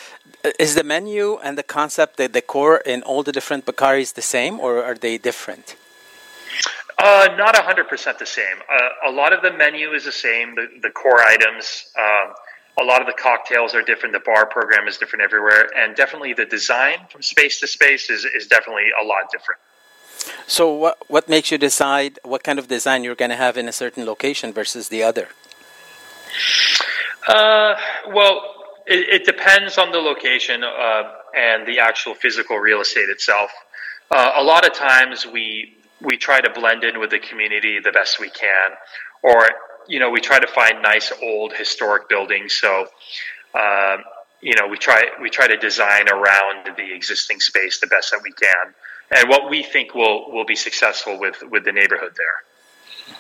is 0.59 0.75
the 0.75 0.85
menu 0.85 1.39
and 1.43 1.59
the 1.59 1.63
concept, 1.63 2.17
the 2.17 2.29
decor 2.29 2.79
in 2.79 3.03
all 3.03 3.23
the 3.23 3.33
different 3.33 3.67
Bacaris 3.67 4.15
the 4.15 4.23
same, 4.23 4.59
or 4.59 4.83
are 4.83 4.95
they 4.95 5.19
different? 5.19 5.77
Uh, 6.99 7.29
not 7.37 7.55
100% 7.55 8.19
the 8.19 8.27
same. 8.27 8.45
Uh, 8.71 9.09
a 9.09 9.11
lot 9.11 9.33
of 9.33 9.41
the 9.43 9.53
menu 9.53 9.93
is 9.93 10.05
the 10.05 10.13
same, 10.13 10.55
the, 10.55 10.69
the 10.83 10.91
core 10.91 11.21
items. 11.21 11.87
Um, 11.99 12.35
a 12.79 12.85
lot 12.85 13.01
of 13.01 13.07
the 13.07 13.15
cocktails 13.15 13.75
are 13.75 13.83
different. 13.83 14.13
The 14.13 14.21
bar 14.21 14.47
program 14.47 14.87
is 14.87 14.99
different 14.99 15.23
everywhere. 15.23 15.71
And 15.75 15.97
definitely 15.97 16.35
the 16.35 16.45
design 16.45 16.99
from 17.11 17.23
space 17.23 17.59
to 17.61 17.67
space 17.67 18.11
is, 18.11 18.25
is 18.25 18.47
definitely 18.47 18.89
a 19.01 19.05
lot 19.05 19.31
different. 19.33 19.61
So, 20.47 20.73
what, 20.75 20.99
what 21.09 21.29
makes 21.29 21.51
you 21.51 21.57
decide 21.57 22.19
what 22.23 22.45
kind 22.45 22.59
of 22.59 22.69
design 22.69 23.03
you're 23.03 23.15
going 23.15 23.31
to 23.31 23.37
have 23.37 23.57
in 23.57 23.67
a 23.67 23.73
certain 23.73 24.05
location 24.05 24.53
versus 24.53 24.89
the 24.89 25.03
other? 25.03 25.29
Uh, 27.27 27.77
well, 28.09 28.60
it, 28.91 29.09
it 29.09 29.25
depends 29.25 29.79
on 29.79 29.93
the 29.93 29.99
location 29.99 30.65
uh, 30.65 31.03
and 31.35 31.67
the 31.67 31.79
actual 31.79 32.15
physical 32.15 32.59
real 32.59 32.81
estate 32.81 33.09
itself. 33.09 33.51
uh, 34.11 34.33
a 34.37 34.43
lot 34.43 34.67
of 34.67 34.75
times 34.75 35.27
we 35.27 35.77
we 36.03 36.17
try 36.17 36.41
to 36.41 36.51
blend 36.51 36.83
in 36.83 36.99
with 36.99 37.11
the 37.11 37.19
community 37.19 37.79
the 37.79 37.93
best 37.93 38.19
we 38.19 38.31
can, 38.31 38.71
or 39.23 39.49
you 39.87 39.99
know 40.01 40.11
we 40.11 40.21
try 40.21 40.39
to 40.39 40.47
find 40.47 40.83
nice 40.83 41.13
old 41.23 41.53
historic 41.53 42.09
buildings. 42.09 42.59
So 42.59 42.87
um, 43.55 44.03
you 44.41 44.55
know 44.59 44.67
we 44.67 44.77
try 44.77 45.03
we 45.23 45.31
try 45.31 45.47
to 45.47 45.57
design 45.57 46.09
around 46.09 46.77
the 46.77 46.93
existing 46.93 47.41
space 47.41 47.81
the 47.81 47.87
best 47.87 48.11
that 48.11 48.21
we 48.25 48.33
can, 48.33 48.75
and 49.17 49.29
what 49.29 49.49
we 49.49 49.63
think 49.63 49.95
will 49.95 50.33
will 50.33 50.47
be 50.47 50.57
successful 50.57 51.19
with 51.21 51.43
with 51.51 51.65
the 51.65 51.73
neighborhood 51.73 52.15
there. 52.17 52.50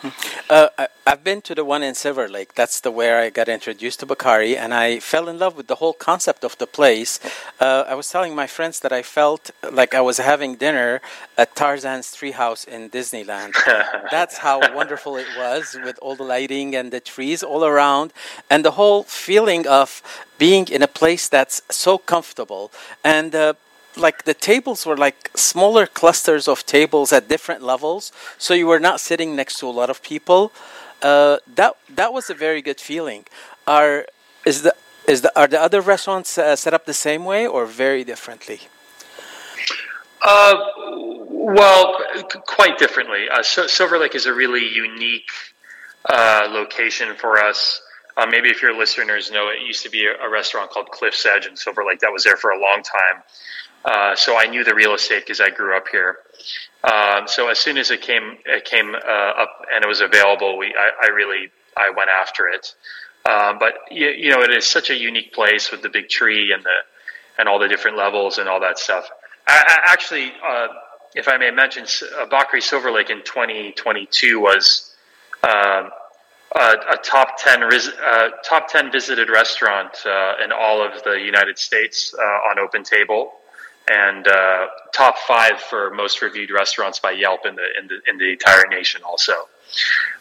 Uh, 0.50 0.68
I, 0.76 0.88
have 1.06 1.22
been 1.22 1.40
to 1.42 1.54
the 1.54 1.64
one 1.64 1.84
in 1.84 1.94
Silver 1.94 2.28
Lake. 2.28 2.56
That's 2.56 2.80
the 2.80 2.90
where 2.90 3.20
I 3.20 3.30
got 3.30 3.48
introduced 3.48 4.00
to 4.00 4.06
Bacari, 4.06 4.56
and 4.56 4.74
I 4.74 4.98
fell 4.98 5.28
in 5.28 5.38
love 5.38 5.56
with 5.56 5.68
the 5.68 5.76
whole 5.76 5.92
concept 5.92 6.42
of 6.42 6.58
the 6.58 6.66
place. 6.66 7.20
Uh, 7.60 7.84
I 7.86 7.94
was 7.94 8.08
telling 8.08 8.34
my 8.34 8.48
friends 8.48 8.80
that 8.80 8.92
I 8.92 9.02
felt 9.02 9.52
like 9.70 9.94
I 9.94 10.00
was 10.00 10.18
having 10.18 10.56
dinner 10.56 11.00
at 11.38 11.54
Tarzan's 11.54 12.08
treehouse 12.16 12.66
in 12.66 12.90
Disneyland. 12.90 13.52
That's 14.10 14.38
how 14.38 14.74
wonderful 14.74 15.16
it 15.16 15.28
was, 15.38 15.78
with 15.84 16.00
all 16.02 16.16
the 16.16 16.24
lighting 16.24 16.74
and 16.74 16.90
the 16.90 16.98
trees 16.98 17.44
all 17.44 17.64
around, 17.64 18.12
and 18.50 18.64
the 18.64 18.72
whole 18.72 19.04
feeling 19.04 19.68
of 19.68 20.02
being 20.36 20.66
in 20.66 20.82
a 20.82 20.88
place 20.88 21.28
that's 21.28 21.62
so 21.70 21.96
comfortable. 21.96 22.72
And 23.04 23.34
uh, 23.36 23.54
like 24.00 24.24
the 24.24 24.34
tables 24.34 24.86
were 24.86 24.96
like 24.96 25.30
smaller 25.34 25.86
clusters 25.86 26.48
of 26.48 26.66
tables 26.66 27.12
at 27.12 27.28
different 27.28 27.62
levels, 27.62 28.12
so 28.38 28.54
you 28.54 28.66
were 28.66 28.80
not 28.80 29.00
sitting 29.00 29.36
next 29.36 29.58
to 29.60 29.66
a 29.66 29.74
lot 29.80 29.90
of 29.90 30.02
people. 30.02 30.52
Uh, 31.02 31.38
that 31.54 31.76
that 31.88 32.12
was 32.12 32.28
a 32.30 32.34
very 32.34 32.62
good 32.62 32.80
feeling. 32.80 33.24
Are 33.66 34.06
is 34.44 34.62
the 34.62 34.74
is 35.06 35.22
the 35.22 35.32
are 35.38 35.46
the 35.46 35.60
other 35.60 35.80
restaurants 35.80 36.36
uh, 36.38 36.56
set 36.56 36.74
up 36.74 36.86
the 36.86 36.94
same 36.94 37.24
way 37.24 37.46
or 37.46 37.66
very 37.66 38.04
differently? 38.04 38.60
Uh, 40.22 40.54
well, 41.28 41.96
quite 42.46 42.78
differently. 42.78 43.28
Uh, 43.30 43.42
so, 43.42 43.66
Silver 43.66 43.98
Lake 43.98 44.14
is 44.14 44.26
a 44.26 44.34
really 44.34 44.66
unique 44.66 45.30
uh, 46.08 46.48
location 46.50 47.14
for 47.16 47.38
us. 47.38 47.80
Uh, 48.16 48.26
maybe 48.26 48.50
if 48.50 48.60
your 48.60 48.76
listeners 48.76 49.30
know, 49.30 49.48
it 49.48 49.66
used 49.66 49.82
to 49.82 49.90
be 49.90 50.04
a, 50.06 50.26
a, 50.26 50.28
restaurant 50.28 50.70
called 50.70 50.90
Cliff's 50.90 51.24
Edge 51.24 51.46
in 51.46 51.56
Silver 51.56 51.84
Lake 51.84 52.00
that 52.00 52.12
was 52.12 52.24
there 52.24 52.36
for 52.36 52.50
a 52.50 52.60
long 52.60 52.82
time. 52.82 53.22
Uh, 53.84 54.14
so 54.14 54.36
I 54.36 54.46
knew 54.46 54.62
the 54.64 54.74
real 54.74 54.94
estate 54.94 55.20
because 55.20 55.40
I 55.40 55.50
grew 55.50 55.76
up 55.76 55.88
here. 55.88 56.18
Um, 56.84 57.26
so 57.26 57.48
as 57.48 57.58
soon 57.58 57.78
as 57.78 57.90
it 57.90 58.02
came, 58.02 58.38
it 58.44 58.64
came 58.64 58.94
uh, 58.94 58.98
up 58.98 59.64
and 59.72 59.84
it 59.84 59.88
was 59.88 60.00
available, 60.00 60.58
we, 60.58 60.74
I, 60.78 60.90
I 61.04 61.08
really, 61.08 61.50
I 61.76 61.90
went 61.90 62.10
after 62.10 62.48
it. 62.48 62.74
Um, 63.28 63.58
but 63.58 63.74
you, 63.90 64.08
you, 64.08 64.30
know, 64.30 64.42
it 64.42 64.50
is 64.50 64.66
such 64.66 64.90
a 64.90 64.94
unique 64.94 65.32
place 65.32 65.70
with 65.70 65.82
the 65.82 65.88
big 65.88 66.08
tree 66.08 66.52
and 66.52 66.64
the, 66.64 66.70
and 67.38 67.48
all 67.48 67.58
the 67.58 67.68
different 67.68 67.96
levels 67.96 68.38
and 68.38 68.48
all 68.48 68.60
that 68.60 68.78
stuff. 68.78 69.08
I, 69.46 69.62
I 69.66 69.92
actually, 69.92 70.32
uh, 70.46 70.68
if 71.14 71.28
I 71.28 71.36
may 71.36 71.50
mention, 71.50 71.84
uh, 71.84 72.26
Bacari 72.26 72.62
Silver 72.62 72.90
Lake 72.90 73.10
in 73.10 73.22
2022 73.24 74.40
was 74.40 74.94
um, 75.42 75.90
a, 76.54 76.74
a, 76.92 76.96
top 77.02 77.38
10 77.38 77.62
uh, 77.62 78.28
top 78.44 78.68
10 78.68 78.90
visited 78.90 79.30
restaurant 79.30 79.90
uh, 80.04 80.34
in 80.42 80.52
all 80.52 80.84
of 80.84 81.02
the 81.04 81.12
United 81.12 81.58
States 81.58 82.14
on 82.14 82.58
Open 82.58 82.82
Table 82.82 83.32
and 83.90 84.28
uh, 84.28 84.66
top 84.92 85.18
five 85.18 85.60
for 85.60 85.90
most 85.90 86.22
reviewed 86.22 86.50
restaurants 86.50 87.00
by 87.00 87.10
Yelp 87.10 87.44
in 87.44 87.56
the 87.56 87.66
in 87.78 87.88
the, 87.88 88.10
in 88.10 88.18
the 88.18 88.30
entire 88.32 88.66
nation. 88.70 89.02
Also, 89.02 89.32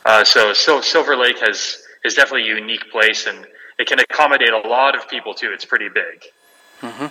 uh, 0.05 0.23
so, 0.23 0.53
so 0.53 0.81
Silver 0.81 1.15
Lake 1.15 1.39
has 1.39 1.81
is 2.03 2.15
definitely 2.15 2.49
a 2.49 2.55
unique 2.55 2.89
place, 2.91 3.27
and 3.27 3.45
it 3.77 3.88
can 3.88 3.99
accommodate 3.99 4.53
a 4.53 4.67
lot 4.67 4.95
of 4.95 5.07
people 5.07 5.33
too. 5.33 5.51
It's 5.53 5.65
pretty 5.65 5.89
big. 5.89 6.25
Mm-hmm. 6.81 7.07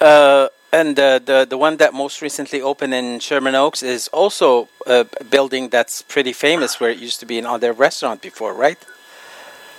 Uh, 0.00 0.48
and 0.72 0.96
the 0.96 1.46
the 1.48 1.58
one 1.58 1.76
that 1.78 1.94
most 1.94 2.20
recently 2.20 2.60
opened 2.60 2.94
in 2.94 3.20
Sherman 3.20 3.54
Oaks 3.54 3.82
is 3.82 4.08
also 4.08 4.68
a 4.86 5.06
building 5.30 5.68
that's 5.68 6.02
pretty 6.02 6.32
famous, 6.32 6.80
where 6.80 6.90
it 6.90 6.98
used 6.98 7.20
to 7.20 7.26
be 7.26 7.38
an 7.38 7.46
other 7.46 7.72
restaurant 7.72 8.20
before, 8.20 8.52
right? 8.52 8.78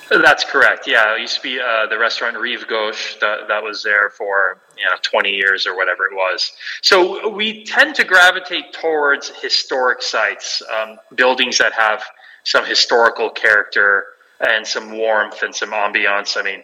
That's 0.10 0.44
correct. 0.44 0.88
Yeah, 0.88 1.16
it 1.16 1.22
used 1.22 1.36
to 1.36 1.42
be 1.42 1.60
uh, 1.60 1.86
the 1.88 1.98
restaurant 1.98 2.36
Rive 2.38 2.68
Gauche 2.68 3.20
that, 3.20 3.48
that 3.48 3.64
was 3.64 3.84
there 3.84 4.10
for 4.10 4.60
you 4.78 4.86
know 4.86 4.96
20 5.02 5.30
years 5.30 5.68
or 5.68 5.76
whatever 5.76 6.06
it 6.06 6.14
was. 6.14 6.52
So 6.82 7.30
we 7.30 7.64
tend 7.64 7.96
to 7.96 8.04
gravitate 8.04 8.74
towards 8.74 9.30
historic 9.30 10.02
sites, 10.02 10.64
um, 10.74 10.98
buildings 11.16 11.60
that 11.60 11.74
have 11.74 12.04
some 12.44 12.66
historical 12.66 13.30
character 13.30 14.06
and 14.40 14.66
some 14.66 14.98
warmth 14.98 15.44
and 15.44 15.54
some 15.54 15.72
ambiance. 15.72 16.38
I 16.38 16.44
mean, 16.44 16.64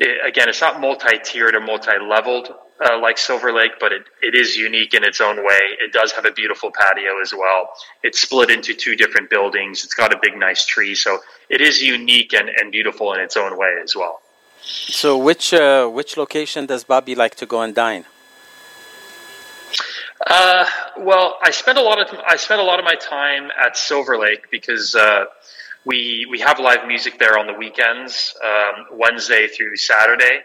it, 0.00 0.26
again, 0.26 0.48
it's 0.48 0.60
not 0.60 0.80
multi-tiered 0.80 1.54
or 1.54 1.60
multi-leveled 1.60 2.54
uh, 2.84 2.98
like 3.00 3.18
Silver 3.18 3.52
Lake, 3.52 3.72
but 3.80 3.92
it, 3.92 4.02
it 4.22 4.34
is 4.34 4.56
unique 4.56 4.94
in 4.94 5.04
its 5.04 5.20
own 5.20 5.38
way. 5.38 5.60
It 5.80 5.92
does 5.92 6.12
have 6.12 6.24
a 6.24 6.30
beautiful 6.30 6.70
patio 6.70 7.20
as 7.20 7.32
well. 7.32 7.70
It's 8.02 8.20
split 8.20 8.50
into 8.50 8.74
two 8.74 8.94
different 8.96 9.30
buildings. 9.30 9.84
It's 9.84 9.94
got 9.94 10.12
a 10.12 10.18
big, 10.20 10.36
nice 10.36 10.64
tree. 10.64 10.94
So 10.94 11.18
it 11.48 11.60
is 11.60 11.82
unique 11.82 12.32
and, 12.34 12.48
and 12.48 12.70
beautiful 12.70 13.12
in 13.14 13.20
its 13.20 13.36
own 13.36 13.58
way 13.58 13.74
as 13.82 13.96
well. 13.96 14.20
So, 14.60 15.16
which 15.16 15.54
uh, 15.54 15.88
which 15.88 16.16
location 16.16 16.66
does 16.66 16.84
Bobby 16.84 17.14
like 17.14 17.36
to 17.36 17.46
go 17.46 17.62
and 17.62 17.74
dine? 17.74 18.04
Uh, 20.26 20.66
well, 20.98 21.38
I 21.42 21.52
spend 21.52 21.78
a 21.78 21.82
lot 21.82 22.00
of 22.00 22.18
I 22.26 22.36
spend 22.36 22.60
a 22.60 22.64
lot 22.64 22.78
of 22.78 22.84
my 22.84 22.96
time 22.96 23.50
at 23.64 23.76
Silver 23.76 24.18
Lake 24.18 24.50
because 24.50 24.94
uh, 24.94 25.26
we 25.88 26.26
we 26.30 26.38
have 26.40 26.60
live 26.60 26.86
music 26.86 27.18
there 27.18 27.38
on 27.38 27.46
the 27.46 27.54
weekends, 27.54 28.34
um, 28.44 28.98
Wednesday 28.98 29.48
through 29.48 29.74
Saturday 29.76 30.42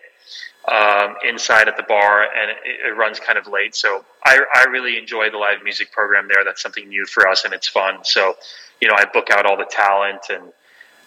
um, 0.72 1.16
inside 1.28 1.68
at 1.68 1.76
the 1.76 1.84
bar, 1.84 2.24
and 2.24 2.52
it, 2.64 2.88
it, 2.88 2.98
runs 2.98 3.20
kind 3.20 3.38
of 3.38 3.48
late. 3.48 3.76
So 3.76 4.06
I, 4.26 4.40
I 4.56 4.64
really 4.70 4.98
enjoy 4.98 5.30
the 5.30 5.38
live 5.38 5.62
music 5.62 5.92
program 5.92 6.30
there. 6.34 6.46
That's 6.46 6.62
something 6.62 6.88
new 6.88 7.06
for 7.06 7.28
us, 7.28 7.44
and 7.44 7.54
it's 7.54 7.68
fun. 7.68 8.00
So 8.04 8.36
you 8.80 8.88
know, 8.88 8.96
I 8.98 9.04
book 9.04 9.30
out 9.32 9.46
all 9.46 9.58
the 9.58 9.68
talent, 9.70 10.22
and 10.30 10.46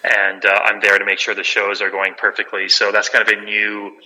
and 0.04 0.44
uh, 0.44 0.60
I'm 0.64 0.82
there 0.82 0.98
to 0.98 1.06
make 1.06 1.18
sure 1.18 1.34
the 1.34 1.42
shows 1.42 1.80
are 1.80 1.90
going 1.90 2.12
perfectly. 2.18 2.68
So 2.68 2.92
that's 2.92 3.08
kind 3.08 3.26
of 3.26 3.38
a 3.38 3.42
new 3.42 3.96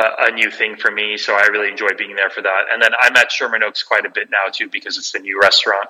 uh, 0.00 0.10
a 0.18 0.32
new 0.32 0.50
thing 0.50 0.74
for 0.74 0.90
me. 0.90 1.16
So 1.16 1.36
I 1.36 1.46
really 1.46 1.70
enjoy 1.70 1.90
being 1.96 2.16
there 2.16 2.30
for 2.30 2.42
that. 2.42 2.62
And 2.72 2.82
then 2.82 2.90
I'm 3.00 3.14
at 3.14 3.30
Sherman 3.30 3.62
Oaks 3.62 3.84
quite 3.84 4.04
a 4.04 4.10
bit 4.10 4.30
now 4.30 4.50
too 4.50 4.68
because 4.68 4.98
it's 4.98 5.12
the 5.12 5.20
new 5.20 5.40
restaurant. 5.40 5.88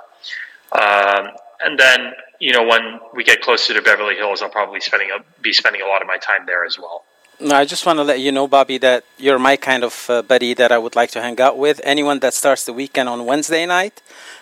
Um, 0.73 1.29
and 1.65 1.79
then 1.79 2.12
you 2.40 2.52
know 2.52 2.64
when 2.64 3.00
we 3.14 3.25
get 3.25 3.40
closer 3.40 3.75
to 3.75 3.83
Beverly 3.83 4.16
Hills, 4.16 4.43
I'll 4.43 4.49
probably 4.49 4.81
spending 4.81 5.11
a, 5.11 5.25
be 5.43 5.52
spending 5.52 5.83
a 5.83 5.87
lot 5.87 6.02
of 6.02 6.09
my 6.09 6.19
time 6.19 6.47
there 6.47 6.64
as 6.64 6.78
well. 6.78 7.05
No, 7.38 7.55
I 7.55 7.66
just 7.66 7.85
want 7.85 7.99
to 7.99 8.02
let 8.02 8.21
you 8.21 8.33
know, 8.33 8.49
Bobby, 8.49 8.78
that 8.78 9.05
you're 9.19 9.38
my 9.38 9.57
kind 9.57 9.85
of 9.85 10.09
uh, 10.09 10.23
buddy 10.23 10.55
that 10.55 10.73
I 10.73 10.78
would 10.78 10.97
like 10.97 11.11
to 11.11 11.21
hang 11.21 11.38
out 11.38 11.59
with. 11.59 11.83
Anyone 11.85 12.21
that 12.21 12.33
starts 12.33 12.64
the 12.64 12.73
weekend 12.73 13.11
on 13.11 13.26
Wednesday 13.26 13.66
night, 13.66 14.00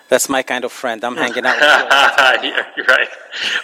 that's 0.08 0.28
my 0.28 0.42
kind 0.42 0.64
of 0.64 0.70
friend. 0.70 1.02
I'm 1.02 1.16
hanging 1.16 1.44
out 1.44 1.56
with 1.56 2.44
yeah, 2.44 2.66
you're 2.76 2.86
right. 2.86 3.08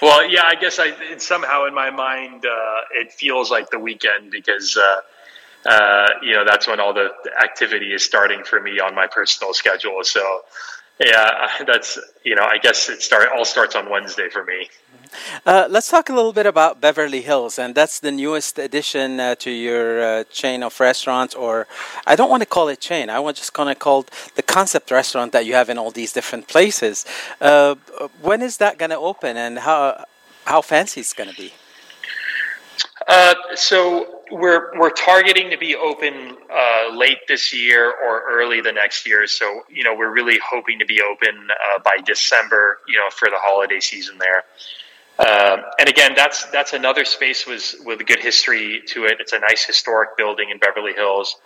Well, 0.03 0.29
yeah, 0.29 0.43
I 0.45 0.57
guess 0.57 0.81
I 0.81 1.17
somehow 1.19 1.67
in 1.67 1.75
my 1.75 1.91
mind 1.91 2.45
uh, 2.45 3.01
it 3.01 3.13
feels 3.13 3.53
like 3.53 3.71
the 3.71 3.79
weekend 3.79 4.33
because 4.33 4.77
uh, 4.77 5.69
uh, 5.69 6.09
you 6.23 6.35
know 6.35 6.45
that's 6.45 6.67
when 6.67 6.81
all 6.81 6.93
the 6.93 7.11
activity 7.41 7.93
is 7.93 8.03
starting 8.03 8.43
for 8.43 8.61
me 8.61 8.81
on 8.81 8.97
my 8.97 9.07
personal 9.07 9.55
schedule. 9.55 10.03
So 10.03 10.43
yeah, 11.01 11.49
that's 11.67 11.99
you 12.25 12.35
know 12.35 12.45
I 12.45 12.59
guess 12.59 12.89
it 12.89 13.03
start 13.03 13.29
all 13.35 13.45
starts 13.45 13.75
on 13.75 13.91
Wednesday 13.91 14.29
for 14.29 14.45
me. 14.45 14.69
Uh, 15.45 15.67
let's 15.69 15.91
talk 15.91 16.09
a 16.09 16.13
little 16.13 16.33
bit 16.33 16.47
about 16.47 16.81
Beverly 16.81 17.23
Hills, 17.23 17.59
and 17.59 17.75
that's 17.75 17.99
the 17.99 18.13
newest 18.13 18.59
addition 18.61 19.19
uh, 19.19 19.35
to 19.37 19.51
your 19.51 20.01
uh, 20.01 20.25
chain 20.31 20.63
of 20.63 20.79
restaurants, 20.79 21.35
or 21.35 21.67
I 22.07 22.15
don't 22.15 22.31
want 22.31 22.43
to 22.43 22.49
call 22.49 22.69
it 22.69 22.81
chain. 22.81 23.11
I 23.11 23.19
want 23.19 23.37
just 23.37 23.53
kind 23.53 23.69
of 23.69 23.79
call 23.81 24.07
the 24.37 24.43
concept 24.43 24.91
restaurant 24.93 25.33
that 25.33 25.47
you 25.47 25.55
have 25.55 25.69
in 25.69 25.79
all 25.79 25.91
these 25.91 26.13
different 26.13 26.47
places. 26.47 27.05
Uh, 27.41 27.75
when 28.23 28.41
is 28.41 28.59
that 28.59 28.79
going 28.79 28.91
to 28.91 28.99
open, 28.99 29.37
and 29.37 29.59
how 29.59 30.05
how 30.45 30.63
fancy 30.63 31.01
it's 31.01 31.13
going 31.13 31.31
to 31.31 31.37
be? 31.37 31.53
Uh, 33.09 33.35
so 33.57 34.20
we're 34.31 34.79
we're 34.79 34.91
targeting 34.91 35.51
to 35.51 35.59
be 35.59 35.77
open 35.77 36.37
uh, 36.53 36.95
late 36.95 37.27
this 37.29 37.53
year 37.53 37.87
or 37.87 38.23
early 38.31 38.61
the 38.61 38.73
next 38.73 39.07
year. 39.07 39.27
So 39.27 39.63
you 39.69 39.85
know 39.85 39.95
we're 39.95 40.13
really 40.13 40.39
hoping 40.45 40.79
to 40.79 40.87
be 40.87 41.01
open 41.03 41.49
by 41.85 41.97
December. 42.05 42.79
You 42.89 42.99
know 42.99 43.11
for 43.11 43.29
the 43.29 43.39
holiday 43.39 43.81
season 43.81 44.19
there. 44.19 44.45
Um, 45.21 45.65
and 45.79 45.87
again, 45.87 46.13
that's 46.17 46.47
that's 46.47 46.73
another 46.73 47.05
space 47.05 47.47
with 47.47 47.75
with 47.85 48.01
a 48.01 48.05
good 48.05 48.21
history 48.21 48.83
to 48.87 49.05
it. 49.05 49.19
It's 49.21 49.35
a 49.35 49.39
nice 49.39 49.65
historic 49.65 50.17
building 50.17 50.49
in 50.49 50.59
Beverly 50.59 50.95
Hills. 50.95 51.37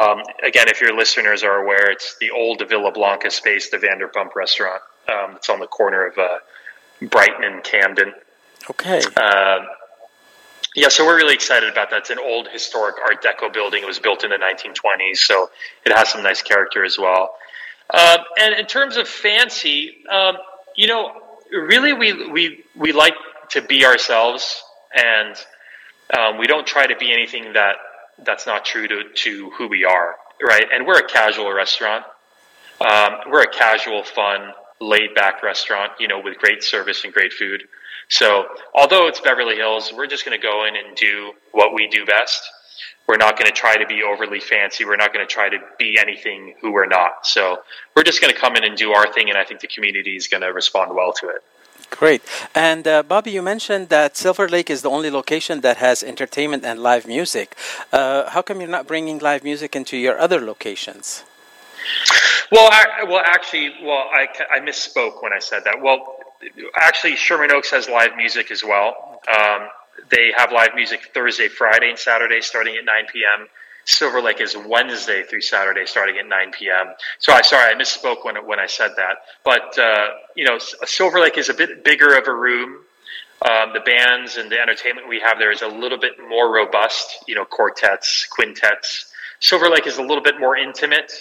Um, 0.00 0.22
again, 0.44 0.68
if 0.68 0.80
your 0.80 0.96
listeners 0.96 1.42
are 1.42 1.56
aware, 1.56 1.90
it's 1.90 2.16
the 2.20 2.30
old 2.30 2.62
Villa 2.68 2.92
Blanca 2.92 3.30
space, 3.32 3.70
the 3.70 3.78
Vanderpump 3.78 4.36
restaurant. 4.36 4.80
Um, 5.08 5.34
it's 5.36 5.48
on 5.48 5.58
the 5.58 5.66
corner 5.66 6.06
of 6.06 6.16
uh, 6.18 6.38
Brighton 7.02 7.42
and 7.42 7.64
Camden. 7.64 8.14
Okay. 8.70 8.98
Um, 8.98 9.66
yeah, 10.76 10.88
so 10.88 11.06
we're 11.06 11.16
really 11.16 11.34
excited 11.34 11.70
about 11.70 11.88
that. 11.90 12.00
It's 12.00 12.10
an 12.10 12.18
old 12.18 12.48
historic 12.48 12.96
Art 13.02 13.22
Deco 13.22 13.52
building. 13.52 13.82
It 13.82 13.86
was 13.86 13.98
built 13.98 14.24
in 14.24 14.30
the 14.30 14.36
1920s, 14.36 15.16
so 15.18 15.50
it 15.86 15.92
has 15.96 16.10
some 16.10 16.22
nice 16.22 16.42
character 16.42 16.84
as 16.84 16.98
well. 16.98 17.30
Um, 17.92 18.18
and 18.38 18.54
in 18.54 18.66
terms 18.66 18.96
of 18.96 19.08
fancy, 19.08 20.04
um, 20.10 20.36
you 20.76 20.86
know, 20.86 21.12
really 21.50 21.92
we 21.92 22.28
we 22.30 22.64
we 22.74 22.92
like 22.92 23.14
to 23.50 23.62
be 23.62 23.86
ourselves, 23.86 24.62
and 24.94 25.36
um, 26.18 26.38
we 26.38 26.46
don't 26.46 26.66
try 26.66 26.86
to 26.86 26.96
be 26.96 27.12
anything 27.12 27.54
that 27.54 27.76
that's 28.24 28.46
not 28.46 28.64
true 28.64 28.86
to 28.86 29.04
to 29.14 29.50
who 29.50 29.68
we 29.68 29.84
are, 29.84 30.16
right? 30.42 30.66
And 30.72 30.86
we're 30.86 30.98
a 30.98 31.08
casual 31.08 31.52
restaurant. 31.52 32.04
Um, 32.80 33.14
we're 33.30 33.44
a 33.44 33.50
casual, 33.50 34.02
fun, 34.04 34.52
laid 34.80 35.14
back 35.14 35.42
restaurant, 35.42 35.92
you 35.98 36.08
know, 36.08 36.20
with 36.20 36.36
great 36.38 36.62
service 36.62 37.04
and 37.04 37.12
great 37.12 37.32
food. 37.32 37.62
So 38.08 38.46
although 38.74 39.08
it's 39.08 39.20
Beverly 39.20 39.56
Hills, 39.56 39.92
we're 39.94 40.06
just 40.06 40.24
going 40.24 40.38
to 40.38 40.42
go 40.42 40.64
in 40.64 40.76
and 40.76 40.96
do 40.96 41.32
what 41.52 41.74
we 41.74 41.88
do 41.88 42.04
best. 42.04 42.42
We're 43.08 43.16
not 43.16 43.38
going 43.38 43.46
to 43.46 43.52
try 43.52 43.76
to 43.76 43.86
be 43.86 44.02
overly 44.02 44.40
fancy. 44.40 44.84
We're 44.84 44.96
not 44.96 45.12
going 45.12 45.26
to 45.26 45.32
try 45.32 45.48
to 45.48 45.58
be 45.78 45.96
anything 45.98 46.54
who 46.60 46.72
we're 46.72 46.86
not. 46.86 47.24
So 47.24 47.58
we're 47.94 48.02
just 48.02 48.20
going 48.20 48.32
to 48.32 48.38
come 48.38 48.56
in 48.56 48.64
and 48.64 48.76
do 48.76 48.92
our 48.92 49.12
thing, 49.12 49.28
and 49.28 49.38
I 49.38 49.44
think 49.44 49.60
the 49.60 49.68
community 49.68 50.16
is 50.16 50.26
going 50.26 50.40
to 50.42 50.52
respond 50.52 50.94
well 50.94 51.12
to 51.20 51.28
it. 51.28 51.42
Great. 51.90 52.22
And 52.52 52.86
uh, 52.86 53.04
Bobby, 53.04 53.30
you 53.30 53.42
mentioned 53.42 53.90
that 53.90 54.16
Silver 54.16 54.48
Lake 54.48 54.70
is 54.70 54.82
the 54.82 54.90
only 54.90 55.08
location 55.08 55.60
that 55.60 55.76
has 55.76 56.02
entertainment 56.02 56.64
and 56.64 56.82
live 56.82 57.06
music. 57.06 57.56
Uh, 57.92 58.28
how 58.30 58.42
come 58.42 58.60
you're 58.60 58.68
not 58.68 58.88
bringing 58.88 59.18
live 59.18 59.44
music 59.44 59.76
into 59.76 59.96
your 59.96 60.18
other 60.18 60.40
locations? 60.40 61.22
Well, 62.50 62.68
I, 62.72 63.04
well, 63.04 63.22
actually, 63.24 63.72
well, 63.82 64.04
I, 64.12 64.26
I 64.50 64.60
misspoke 64.60 65.22
when 65.22 65.32
I 65.32 65.38
said 65.38 65.62
that. 65.64 65.80
Well, 65.80 66.18
actually, 66.76 67.16
Sherman 67.16 67.50
Oaks 67.52 67.70
has 67.70 67.88
live 67.88 68.16
music 68.16 68.50
as 68.50 68.62
well. 68.62 69.20
Um, 69.28 69.68
they 70.10 70.32
have 70.36 70.52
live 70.52 70.74
music 70.74 71.10
Thursday, 71.14 71.48
Friday, 71.48 71.90
and 71.90 71.98
Saturday 71.98 72.40
starting 72.40 72.76
at 72.76 72.84
9 72.84 72.94
p.m. 73.12 73.48
Silver 73.86 74.20
Lake 74.20 74.40
is 74.40 74.56
Wednesday 74.56 75.22
through 75.22 75.42
Saturday 75.42 75.86
starting 75.86 76.18
at 76.18 76.26
9 76.26 76.50
p.m. 76.52 76.92
So 77.20 77.32
I 77.32 77.42
sorry 77.42 77.72
I 77.72 77.74
misspoke 77.74 78.24
when 78.24 78.36
when 78.46 78.58
I 78.58 78.66
said 78.66 78.92
that. 78.96 79.18
But 79.44 79.78
uh, 79.78 80.08
you 80.34 80.44
know, 80.44 80.58
Silver 80.58 81.20
Lake 81.20 81.38
is 81.38 81.48
a 81.48 81.54
bit 81.54 81.84
bigger 81.84 82.16
of 82.16 82.26
a 82.26 82.34
room. 82.34 82.80
Um, 83.48 83.72
the 83.74 83.80
bands 83.80 84.38
and 84.38 84.50
the 84.50 84.58
entertainment 84.58 85.08
we 85.08 85.20
have 85.20 85.38
there 85.38 85.52
is 85.52 85.62
a 85.62 85.68
little 85.68 85.98
bit 85.98 86.14
more 86.28 86.52
robust. 86.52 87.24
You 87.28 87.36
know, 87.36 87.44
quartets, 87.44 88.26
quintets. 88.26 89.12
Silver 89.40 89.68
Lake 89.68 89.86
is 89.86 89.98
a 89.98 90.02
little 90.02 90.22
bit 90.22 90.40
more 90.40 90.56
intimate 90.56 91.12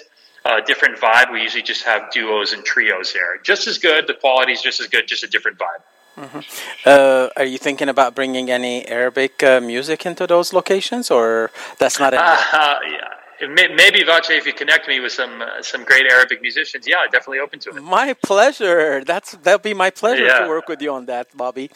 uh, 0.45 0.61
different 0.61 0.97
vibe. 0.97 1.31
We 1.31 1.41
usually 1.41 1.63
just 1.63 1.83
have 1.83 2.11
duos 2.11 2.53
and 2.53 2.63
trios 2.63 3.13
there. 3.13 3.37
Just 3.43 3.67
as 3.67 3.77
good. 3.77 4.07
The 4.07 4.13
quality 4.13 4.51
is 4.51 4.61
just 4.61 4.79
as 4.79 4.87
good, 4.87 5.07
just 5.07 5.23
a 5.23 5.27
different 5.27 5.57
vibe. 5.57 5.83
Mm-hmm. 6.17 6.39
Uh, 6.85 7.29
are 7.35 7.43
you 7.43 7.57
thinking 7.57 7.89
about 7.89 8.15
bringing 8.15 8.49
any 8.49 8.87
Arabic 8.87 9.43
uh, 9.43 9.59
music 9.59 10.05
into 10.05 10.25
those 10.25 10.53
locations, 10.53 11.11
or 11.11 11.51
that's 11.77 11.99
not? 11.99 12.13
Uh, 12.13 12.19
yeah. 12.53 13.11
Maybe 13.41 14.01
Vache, 14.05 14.29
if 14.29 14.45
you 14.45 14.53
connect 14.53 14.87
me 14.87 15.01
with 15.01 15.11
some 15.11 15.41
uh, 15.41 15.61
some 15.61 15.83
great 15.83 16.05
Arabic 16.09 16.41
musicians, 16.41 16.87
yeah, 16.87 17.03
definitely 17.11 17.39
open 17.39 17.59
to 17.59 17.69
it. 17.71 17.83
My 17.83 18.13
pleasure. 18.13 19.03
That's 19.03 19.31
that'll 19.43 19.59
be 19.59 19.73
my 19.73 19.89
pleasure 19.89 20.25
yeah. 20.25 20.39
to 20.39 20.47
work 20.47 20.69
with 20.69 20.81
you 20.81 20.93
on 20.93 21.05
that, 21.07 21.35
Bobby. 21.35 21.69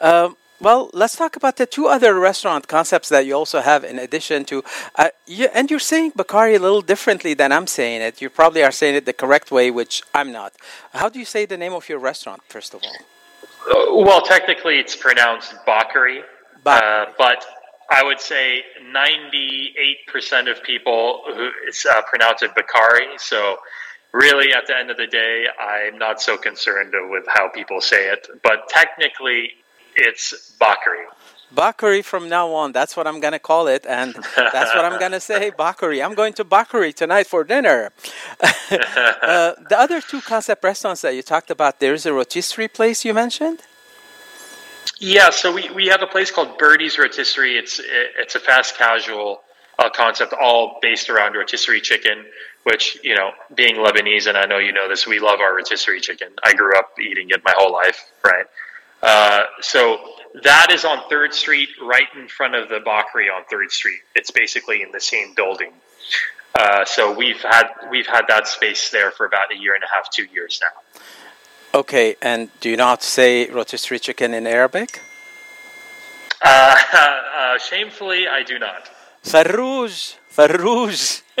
Um, 0.00 0.36
well, 0.64 0.90
let's 0.94 1.14
talk 1.14 1.36
about 1.36 1.56
the 1.56 1.66
two 1.66 1.86
other 1.86 2.18
restaurant 2.18 2.66
concepts 2.68 3.10
that 3.10 3.26
you 3.26 3.34
also 3.34 3.60
have 3.60 3.84
in 3.84 3.98
addition 3.98 4.44
to. 4.46 4.64
Uh, 4.96 5.10
you, 5.26 5.48
and 5.52 5.70
you're 5.70 5.78
saying 5.78 6.12
Bacari 6.12 6.56
a 6.56 6.58
little 6.58 6.80
differently 6.80 7.34
than 7.34 7.52
I'm 7.52 7.66
saying 7.66 8.00
it. 8.00 8.22
You 8.22 8.30
probably 8.30 8.62
are 8.64 8.72
saying 8.72 8.94
it 8.94 9.04
the 9.04 9.12
correct 9.12 9.50
way, 9.50 9.70
which 9.70 10.02
I'm 10.14 10.32
not. 10.32 10.54
How 10.94 11.10
do 11.10 11.18
you 11.18 11.26
say 11.26 11.44
the 11.44 11.58
name 11.58 11.74
of 11.74 11.88
your 11.90 11.98
restaurant, 11.98 12.42
first 12.48 12.72
of 12.72 12.82
all? 12.82 12.96
Uh, 13.70 14.04
well, 14.04 14.22
technically, 14.22 14.78
it's 14.78 14.96
pronounced 14.96 15.54
Bacari, 15.66 16.22
uh, 16.64 17.06
but 17.18 17.44
I 17.90 18.02
would 18.02 18.20
say 18.20 18.62
98% 18.90 20.50
of 20.50 20.62
people 20.62 21.22
who 21.26 21.50
it's 21.66 21.84
uh, 21.84 22.00
pronounce 22.02 22.42
it 22.42 22.52
Bacari. 22.54 23.20
So, 23.20 23.58
really, 24.12 24.52
at 24.54 24.66
the 24.66 24.76
end 24.76 24.90
of 24.90 24.96
the 24.96 25.06
day, 25.06 25.44
I'm 25.60 25.98
not 25.98 26.22
so 26.22 26.38
concerned 26.38 26.94
with 27.10 27.24
how 27.28 27.48
people 27.48 27.82
say 27.82 28.10
it. 28.10 28.28
But 28.42 28.68
technically, 28.68 29.50
it's 29.96 30.56
Bacari. 30.60 31.06
Bacari 31.54 32.04
from 32.04 32.28
now 32.28 32.52
on. 32.52 32.72
That's 32.72 32.96
what 32.96 33.06
I'm 33.06 33.20
going 33.20 33.32
to 33.32 33.38
call 33.38 33.68
it. 33.68 33.86
And 33.86 34.14
that's 34.36 34.74
what 34.74 34.84
I'm 34.84 34.98
going 34.98 35.12
to 35.12 35.20
say, 35.20 35.50
Bacari. 35.58 36.04
I'm 36.04 36.14
going 36.14 36.32
to 36.34 36.44
Bacari 36.44 36.92
tonight 36.92 37.26
for 37.26 37.44
dinner. 37.44 37.92
uh, 38.40 39.52
the 39.68 39.76
other 39.78 40.00
two 40.00 40.20
concept 40.20 40.64
restaurants 40.64 41.02
that 41.02 41.14
you 41.14 41.22
talked 41.22 41.50
about, 41.50 41.80
there's 41.80 42.06
a 42.06 42.12
rotisserie 42.12 42.68
place 42.68 43.04
you 43.04 43.14
mentioned? 43.14 43.60
Yeah, 44.98 45.30
so 45.30 45.52
we, 45.52 45.70
we 45.70 45.86
have 45.88 46.02
a 46.02 46.06
place 46.06 46.30
called 46.30 46.56
Birdie's 46.58 46.98
Rotisserie. 46.98 47.56
It's, 47.58 47.80
it's 48.18 48.34
a 48.34 48.40
fast 48.40 48.76
casual 48.76 49.42
uh, 49.78 49.90
concept, 49.90 50.32
all 50.40 50.78
based 50.80 51.10
around 51.10 51.34
rotisserie 51.34 51.80
chicken, 51.80 52.24
which, 52.62 52.98
you 53.02 53.14
know, 53.14 53.30
being 53.54 53.76
Lebanese, 53.76 54.28
and 54.28 54.38
I 54.38 54.46
know 54.46 54.58
you 54.58 54.72
know 54.72 54.88
this, 54.88 55.06
we 55.06 55.18
love 55.18 55.40
our 55.40 55.56
rotisserie 55.56 56.00
chicken. 56.00 56.28
I 56.44 56.54
grew 56.54 56.76
up 56.78 56.90
eating 56.98 57.30
it 57.30 57.42
my 57.44 57.52
whole 57.56 57.72
life, 57.72 58.06
right? 58.24 58.46
Uh, 59.04 59.42
so 59.60 60.00
that 60.42 60.68
is 60.72 60.84
on 60.84 61.08
Third 61.10 61.34
Street, 61.34 61.68
right 61.80 62.08
in 62.16 62.26
front 62.26 62.54
of 62.54 62.70
the 62.70 62.80
Bacari 62.80 63.30
on 63.34 63.44
Third 63.50 63.70
Street. 63.70 64.00
It's 64.14 64.30
basically 64.30 64.82
in 64.82 64.90
the 64.92 65.00
same 65.00 65.34
building. 65.34 65.72
Uh, 66.54 66.84
so 66.84 67.12
we've 67.12 67.42
had 67.42 67.66
we've 67.90 68.06
had 68.06 68.24
that 68.28 68.46
space 68.48 68.90
there 68.90 69.10
for 69.10 69.26
about 69.26 69.52
a 69.52 69.56
year 69.56 69.74
and 69.74 69.84
a 69.84 69.88
half, 69.94 70.08
two 70.10 70.24
years 70.32 70.60
now. 70.62 71.00
Okay, 71.78 72.16
and 72.22 72.48
do 72.60 72.70
you 72.70 72.76
not 72.76 73.02
say 73.02 73.50
rotisserie 73.50 73.98
chicken 73.98 74.32
in 74.32 74.46
Arabic? 74.46 75.02
Uh, 76.40 76.76
uh, 76.92 77.58
shamefully, 77.58 78.26
I 78.26 78.42
do 78.42 78.58
not. 78.58 78.88
Farouj, 79.24 80.16
Farouj. 80.36 81.22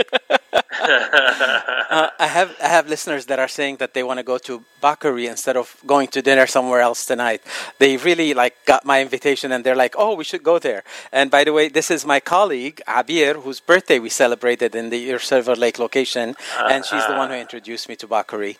uh, 0.84 2.08
I 2.18 2.26
have 2.26 2.56
I 2.62 2.68
have 2.68 2.88
listeners 2.88 3.26
that 3.26 3.38
are 3.38 3.48
saying 3.48 3.76
that 3.78 3.92
they 3.94 4.02
want 4.02 4.18
to 4.18 4.22
go 4.22 4.38
to 4.38 4.62
Bacari 4.82 5.28
instead 5.28 5.56
of 5.56 5.76
going 5.86 6.08
to 6.08 6.22
dinner 6.22 6.46
somewhere 6.46 6.80
else 6.80 7.04
tonight. 7.04 7.42
They 7.78 7.96
really 7.96 8.34
like 8.34 8.54
got 8.66 8.84
my 8.84 9.02
invitation 9.02 9.50
and 9.52 9.64
they're 9.64 9.80
like, 9.84 9.94
"Oh, 9.98 10.14
we 10.14 10.24
should 10.24 10.44
go 10.44 10.58
there." 10.58 10.84
And 11.12 11.30
by 11.30 11.42
the 11.44 11.52
way, 11.52 11.68
this 11.68 11.90
is 11.90 12.06
my 12.06 12.20
colleague 12.20 12.80
Abir, 12.86 13.42
whose 13.42 13.60
birthday 13.60 13.98
we 13.98 14.10
celebrated 14.10 14.74
in 14.74 14.90
the 14.90 15.18
Silver 15.18 15.56
Lake 15.56 15.78
location, 15.78 16.36
uh, 16.58 16.68
and 16.72 16.84
she's 16.84 17.06
the 17.06 17.14
one 17.14 17.30
who 17.30 17.36
introduced 17.36 17.88
me 17.88 17.96
to 17.96 18.06
Bacari. 18.06 18.56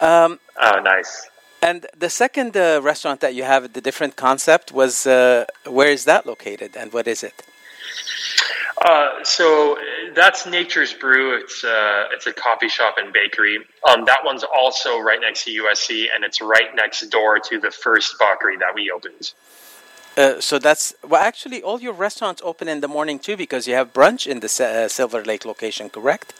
Um, 0.00 0.38
oh, 0.60 0.80
nice. 0.80 1.28
And 1.60 1.86
the 1.96 2.10
second 2.10 2.56
uh, 2.56 2.80
restaurant 2.82 3.20
that 3.20 3.34
you 3.34 3.42
have, 3.42 3.72
the 3.72 3.80
different 3.80 4.14
concept, 4.16 4.70
was 4.70 5.06
uh, 5.06 5.44
where 5.66 5.90
is 5.90 6.04
that 6.04 6.24
located 6.24 6.76
and 6.76 6.92
what 6.92 7.08
is 7.08 7.24
it? 7.24 7.42
Uh, 8.84 9.24
so 9.24 9.76
that's 10.14 10.46
Nature's 10.46 10.92
Brew. 10.92 11.36
It's 11.36 11.64
uh, 11.64 12.04
it's 12.12 12.26
a 12.26 12.32
coffee 12.32 12.68
shop 12.68 12.94
and 12.98 13.12
Bacari. 13.12 13.56
Um, 13.88 14.04
that 14.04 14.20
one's 14.24 14.44
also 14.44 14.98
right 14.98 15.20
next 15.20 15.44
to 15.44 15.50
USC, 15.50 16.06
and 16.14 16.24
it's 16.24 16.40
right 16.40 16.74
next 16.74 17.00
door 17.08 17.40
to 17.40 17.58
the 17.58 17.70
first 17.70 18.16
bakery 18.18 18.56
that 18.58 18.74
we 18.74 18.90
opened. 18.90 19.32
Uh, 20.16 20.40
so 20.40 20.58
that's 20.58 20.94
well. 21.06 21.20
Actually, 21.22 21.62
all 21.62 21.80
your 21.80 21.92
restaurants 21.92 22.40
open 22.44 22.68
in 22.68 22.80
the 22.80 22.88
morning 22.88 23.18
too, 23.18 23.36
because 23.36 23.66
you 23.66 23.74
have 23.74 23.92
brunch 23.92 24.26
in 24.26 24.40
the 24.40 24.46
uh, 24.64 24.88
Silver 24.88 25.24
Lake 25.24 25.44
location, 25.44 25.90
correct? 25.90 26.34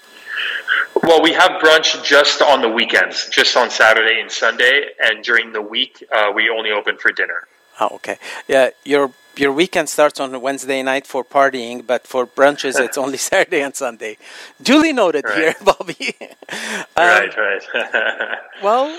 Well, 1.02 1.22
we 1.22 1.32
have 1.32 1.60
brunch 1.60 2.04
just 2.04 2.40
on 2.42 2.60
the 2.60 2.68
weekends, 2.68 3.28
just 3.28 3.56
on 3.56 3.70
Saturday 3.70 4.20
and 4.20 4.30
Sunday, 4.30 4.90
and 5.00 5.24
during 5.24 5.52
the 5.52 5.62
week 5.62 6.04
uh, 6.12 6.30
we 6.34 6.48
only 6.50 6.70
open 6.70 6.98
for 6.98 7.10
dinner. 7.10 7.48
Oh, 7.80 7.90
okay. 7.96 8.18
Yeah, 8.48 8.70
your 8.84 9.12
your 9.38 9.52
weekend 9.52 9.88
starts 9.88 10.20
on 10.20 10.40
Wednesday 10.40 10.82
night 10.82 11.06
for 11.06 11.24
partying, 11.24 11.86
but 11.86 12.06
for 12.06 12.26
brunches 12.26 12.80
it's 12.80 12.98
only 13.04 13.18
Saturday 13.18 13.60
and 13.60 13.74
Sunday. 13.74 14.16
Duly 14.60 14.92
noted 14.92 15.24
right. 15.24 15.36
here, 15.36 15.54
Bobby. 15.64 16.14
um, 16.20 16.84
right, 16.96 17.36
right. 17.36 17.62
well, 18.62 18.98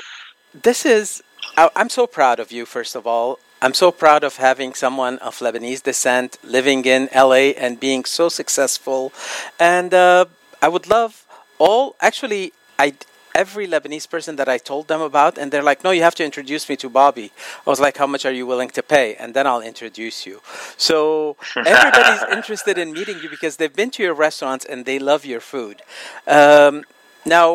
this 0.54 0.86
is. 0.86 1.22
I, 1.58 1.70
I'm 1.76 1.90
so 1.90 2.08
proud 2.08 2.40
of 2.40 2.52
you. 2.52 2.66
First 2.66 2.96
of 2.96 3.06
all, 3.08 3.40
I'm 3.62 3.74
so 3.74 3.92
proud 3.92 4.24
of 4.24 4.38
having 4.38 4.74
someone 4.74 5.18
of 5.20 5.40
Lebanese 5.40 5.84
descent 5.84 6.38
living 6.44 6.86
in 6.86 7.10
LA 7.14 7.52
and 7.58 7.80
being 7.80 8.06
so 8.06 8.30
successful. 8.30 9.12
And 9.60 9.94
uh, 9.94 10.26
I 10.62 10.70
would 10.70 10.88
love 10.88 11.26
all. 11.58 11.96
Actually, 12.00 12.54
I 12.78 12.94
every 13.44 13.66
Lebanese 13.74 14.08
person 14.16 14.34
that 14.40 14.50
I 14.56 14.58
told 14.72 14.84
them 14.92 15.02
about, 15.12 15.34
and 15.40 15.46
they're 15.52 15.68
like, 15.72 15.80
"No, 15.88 15.92
you 15.98 16.04
have 16.10 16.18
to 16.22 16.26
introduce 16.30 16.64
me 16.72 16.76
to 16.84 16.88
Bobby." 17.02 17.28
I 17.66 17.70
was 17.74 17.80
like, 17.86 17.96
"How 18.02 18.08
much 18.14 18.24
are 18.28 18.36
you 18.40 18.46
willing 18.52 18.72
to 18.78 18.84
pay?" 18.96 19.08
And 19.22 19.30
then 19.36 19.46
I'll 19.50 19.66
introduce 19.74 20.18
you. 20.30 20.36
So 20.90 21.00
everybody's 21.76 22.24
interested 22.40 22.76
in 22.84 22.88
meeting 23.00 23.18
you 23.24 23.30
because 23.36 23.54
they've 23.58 23.78
been 23.82 23.92
to 23.98 24.02
your 24.08 24.16
restaurants 24.28 24.66
and 24.72 24.80
they 24.90 25.00
love 25.12 25.22
your 25.34 25.44
food. 25.54 25.76
Um, 26.28 26.74
now, 27.26 27.48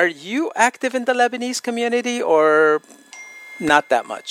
are 0.00 0.12
you 0.28 0.52
active 0.68 0.92
in 0.98 1.04
the 1.08 1.14
Lebanese 1.22 1.60
community 1.68 2.18
or 2.34 2.82
not 3.72 3.88
that 3.88 4.04
much? 4.14 4.28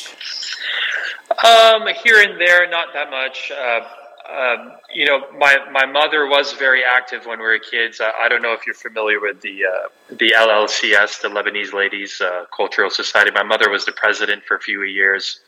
Um, 1.44 1.82
here 2.04 2.20
and 2.26 2.40
there, 2.40 2.70
not 2.70 2.88
that 2.94 3.10
much. 3.10 3.52
Uh, 3.52 3.82
um, 4.30 4.72
you 4.94 5.06
know, 5.06 5.22
my, 5.38 5.58
my 5.72 5.86
mother 5.86 6.28
was 6.28 6.54
very 6.54 6.84
active 6.84 7.26
when 7.26 7.40
we 7.40 7.46
were 7.46 7.60
kids. 7.60 8.02
I, 8.02 8.12
I 8.26 8.30
don't 8.30 8.42
know 8.42 8.54
if 8.54 8.66
you're 8.66 8.76
familiar 8.76 9.20
with 9.20 9.42
the 9.42 9.66
uh, 9.66 9.88
the 10.10 10.34
LLCS, 10.36 11.22
the 11.22 11.30
Lebanese 11.30 11.74
Ladies 11.74 12.22
uh, 12.22 12.46
Cultural 12.56 12.90
Society. 12.90 13.32
My 13.32 13.44
mother 13.44 13.70
was 13.70 13.86
the 13.86 13.92
president 13.92 14.44
for 14.44 14.58
a 14.58 14.60
few 14.60 14.84
years 14.84 15.42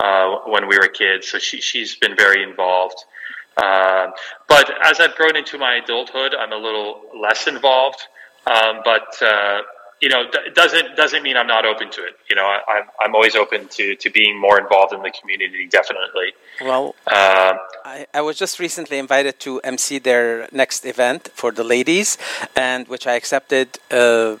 uh, 0.00 0.36
when 0.46 0.66
we 0.66 0.76
were 0.78 0.88
kids, 0.88 1.28
so 1.28 1.38
she 1.38 1.60
she's 1.60 1.96
been 1.96 2.16
very 2.16 2.42
involved. 2.42 3.04
Uh, 3.56 4.08
but 4.48 4.70
as 4.82 4.98
I've 4.98 5.14
grown 5.14 5.36
into 5.36 5.58
my 5.58 5.74
adulthood, 5.74 6.34
I'm 6.34 6.52
a 6.52 6.56
little 6.56 7.02
less 7.20 7.46
involved. 7.46 8.00
Um, 8.46 8.80
but 8.84 9.22
uh, 9.22 9.60
you 10.02 10.08
know, 10.08 10.24
doesn't 10.54 10.96
doesn't 10.96 11.22
mean 11.22 11.36
I'm 11.36 11.46
not 11.46 11.64
open 11.64 11.88
to 11.96 12.00
it. 12.08 12.14
You 12.28 12.34
know, 12.34 12.44
I, 12.44 12.82
I'm 13.02 13.14
always 13.14 13.36
open 13.36 13.68
to 13.68 13.94
to 13.94 14.10
being 14.10 14.34
more 14.38 14.58
involved 14.58 14.92
in 14.92 15.00
the 15.00 15.12
community. 15.18 15.68
Definitely. 15.68 16.28
Well, 16.60 16.96
uh, 17.06 17.54
I, 17.84 18.06
I 18.12 18.20
was 18.20 18.36
just 18.36 18.58
recently 18.58 18.98
invited 18.98 19.38
to 19.40 19.60
MC 19.60 20.00
their 20.00 20.48
next 20.50 20.84
event 20.84 21.30
for 21.34 21.52
the 21.52 21.62
ladies, 21.62 22.18
and 22.56 22.88
which 22.88 23.06
I 23.06 23.14
accepted. 23.14 23.78
Uh, 23.90 24.36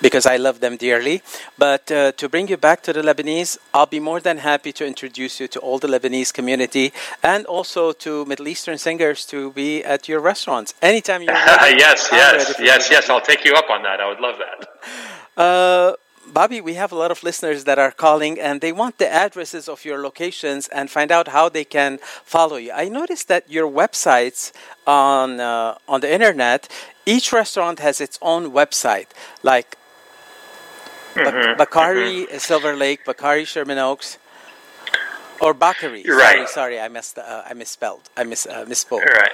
because 0.00 0.26
I 0.26 0.36
love 0.36 0.60
them 0.60 0.76
dearly. 0.76 1.22
But 1.58 1.90
uh, 1.90 2.12
to 2.12 2.28
bring 2.28 2.48
you 2.48 2.56
back 2.56 2.82
to 2.84 2.92
the 2.92 3.02
Lebanese, 3.02 3.58
I'll 3.72 3.86
be 3.86 4.00
more 4.00 4.20
than 4.20 4.38
happy 4.38 4.72
to 4.72 4.86
introduce 4.86 5.40
you 5.40 5.48
to 5.48 5.60
all 5.60 5.78
the 5.78 5.88
Lebanese 5.88 6.32
community 6.32 6.92
and 7.22 7.46
also 7.46 7.92
to 7.92 8.24
Middle 8.26 8.48
Eastern 8.48 8.78
singers 8.78 9.24
to 9.26 9.50
be 9.52 9.82
at 9.84 10.08
your 10.08 10.20
restaurants 10.20 10.74
anytime 10.82 11.20
ready. 11.26 11.78
yes, 11.78 12.08
yes, 12.12 12.54
yes, 12.60 12.90
yes. 12.90 13.08
I'll 13.10 13.20
take 13.20 13.44
you 13.44 13.54
up 13.54 13.70
on 13.70 13.82
that. 13.82 14.00
I 14.00 14.08
would 14.08 14.20
love 14.20 14.36
that. 14.38 14.68
Uh, 15.36 15.92
Bobby, 16.32 16.60
we 16.60 16.74
have 16.74 16.92
a 16.92 16.96
lot 16.96 17.10
of 17.10 17.22
listeners 17.22 17.64
that 17.64 17.78
are 17.78 17.90
calling 17.90 18.40
and 18.40 18.60
they 18.60 18.72
want 18.72 18.98
the 18.98 19.08
addresses 19.08 19.68
of 19.68 19.84
your 19.84 19.98
locations 20.02 20.68
and 20.68 20.90
find 20.90 21.12
out 21.12 21.28
how 21.28 21.48
they 21.48 21.64
can 21.64 21.98
follow 22.24 22.56
you. 22.56 22.72
I 22.72 22.88
noticed 22.88 23.28
that 23.28 23.50
your 23.50 23.70
websites 23.70 24.52
on 24.86 25.40
uh, 25.40 25.78
on 25.88 26.00
the 26.00 26.12
internet, 26.12 26.68
each 27.06 27.32
restaurant 27.32 27.78
has 27.80 28.00
its 28.00 28.18
own 28.22 28.52
website, 28.52 29.08
like 29.42 29.76
Bak- 31.14 31.58
Bacari 31.58 32.40
Silver 32.40 32.74
Lake, 32.74 33.04
Bacari 33.04 33.46
Sherman 33.46 33.78
Oaks, 33.78 34.18
or 35.40 35.54
Bacari. 35.54 36.04
You're 36.04 36.18
sorry, 36.20 36.38
right. 36.40 36.48
sorry, 36.48 36.80
I 36.80 36.88
missed. 36.88 37.18
Uh, 37.18 37.42
I 37.46 37.54
misspelled. 37.54 38.08
I 38.16 38.24
miss 38.24 38.46
uh, 38.46 38.64
misspoke. 38.64 39.04
Right. 39.04 39.32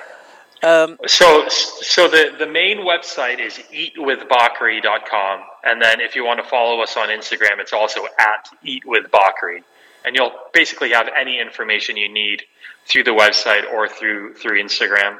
Um, 0.63 0.99
So, 1.07 1.49
so 1.49 2.09
the, 2.09 2.35
the 2.39 2.47
main 2.47 2.79
website 2.79 3.41
is 3.41 3.55
eatwithbakri.com. 3.73 5.41
And 5.65 5.81
then 5.81 6.01
if 6.01 6.15
you 6.15 6.25
want 6.25 6.43
to 6.43 6.49
follow 6.49 6.81
us 6.83 6.97
on 6.97 7.09
Instagram, 7.09 7.59
it's 7.59 7.73
also 7.73 8.05
at 8.19 8.49
eatwithbakery. 8.65 9.63
And 10.05 10.17
you'll 10.17 10.33
basically 10.53 10.91
have 10.91 11.09
any 11.19 11.41
information 11.41 11.97
you 11.97 12.09
need 12.13 12.43
through 12.87 13.05
the 13.05 13.11
website 13.11 13.71
or 13.71 13.89
through, 13.89 14.35
through 14.35 14.63
Instagram. 14.63 15.19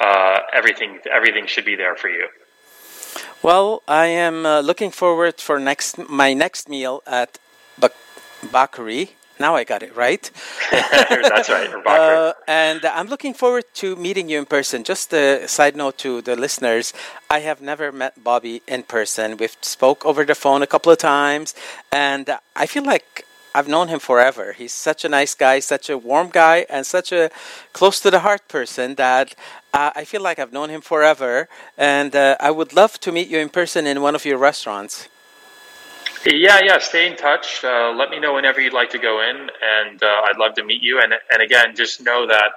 Uh, 0.00 0.38
everything, 0.52 1.00
everything 1.10 1.46
should 1.46 1.64
be 1.64 1.76
there 1.76 1.96
for 1.96 2.08
you. 2.08 2.28
Well, 3.42 3.82
I 3.88 4.06
am 4.06 4.46
uh, 4.46 4.60
looking 4.60 4.90
forward 4.90 5.40
for 5.40 5.58
next 5.58 5.98
my 6.08 6.34
next 6.34 6.68
meal 6.68 7.02
at 7.06 7.38
Bak- 7.78 7.96
Bacari. 8.44 9.10
Now 9.40 9.56
I 9.56 9.64
got 9.64 9.82
it 9.82 9.96
right. 9.96 10.30
That's 10.70 11.48
right. 11.48 11.70
Uh, 11.86 12.34
and 12.46 12.84
I'm 12.84 13.06
looking 13.06 13.32
forward 13.32 13.64
to 13.76 13.96
meeting 13.96 14.28
you 14.28 14.38
in 14.38 14.44
person. 14.44 14.84
Just 14.84 15.14
a 15.14 15.48
side 15.48 15.74
note 15.74 15.96
to 15.98 16.20
the 16.20 16.36
listeners: 16.36 16.92
I 17.30 17.40
have 17.40 17.62
never 17.62 17.90
met 17.90 18.22
Bobby 18.22 18.60
in 18.68 18.82
person. 18.82 19.38
We've 19.38 19.56
spoke 19.62 20.04
over 20.04 20.26
the 20.26 20.34
phone 20.34 20.60
a 20.62 20.66
couple 20.66 20.92
of 20.92 20.98
times, 20.98 21.54
and 21.90 22.28
I 22.54 22.66
feel 22.66 22.84
like 22.84 23.24
I've 23.54 23.66
known 23.66 23.88
him 23.88 23.98
forever. 23.98 24.52
He's 24.52 24.74
such 24.74 25.06
a 25.06 25.08
nice 25.08 25.34
guy, 25.34 25.60
such 25.60 25.88
a 25.88 25.96
warm 25.96 26.28
guy, 26.28 26.66
and 26.68 26.84
such 26.84 27.10
a 27.10 27.30
close 27.72 27.98
to 28.00 28.10
the 28.10 28.20
heart 28.20 28.46
person 28.46 28.96
that 28.96 29.34
uh, 29.72 29.90
I 29.96 30.04
feel 30.04 30.20
like 30.22 30.38
I've 30.38 30.52
known 30.52 30.68
him 30.68 30.82
forever. 30.82 31.48
And 31.78 32.14
uh, 32.14 32.36
I 32.40 32.50
would 32.50 32.74
love 32.74 33.00
to 33.00 33.10
meet 33.10 33.28
you 33.28 33.38
in 33.38 33.48
person 33.48 33.86
in 33.86 34.02
one 34.02 34.14
of 34.14 34.26
your 34.26 34.38
restaurants. 34.38 35.08
Yeah, 36.24 36.60
yeah. 36.62 36.78
Stay 36.78 37.10
in 37.10 37.16
touch. 37.16 37.64
Uh, 37.64 37.92
let 37.96 38.10
me 38.10 38.20
know 38.20 38.34
whenever 38.34 38.60
you'd 38.60 38.74
like 38.74 38.90
to 38.90 38.98
go 38.98 39.22
in, 39.22 39.36
and 39.36 40.02
uh, 40.02 40.06
I'd 40.06 40.36
love 40.38 40.54
to 40.54 40.64
meet 40.64 40.82
you. 40.82 41.00
And 41.00 41.14
and 41.32 41.42
again, 41.42 41.74
just 41.74 42.02
know 42.02 42.26
that 42.26 42.52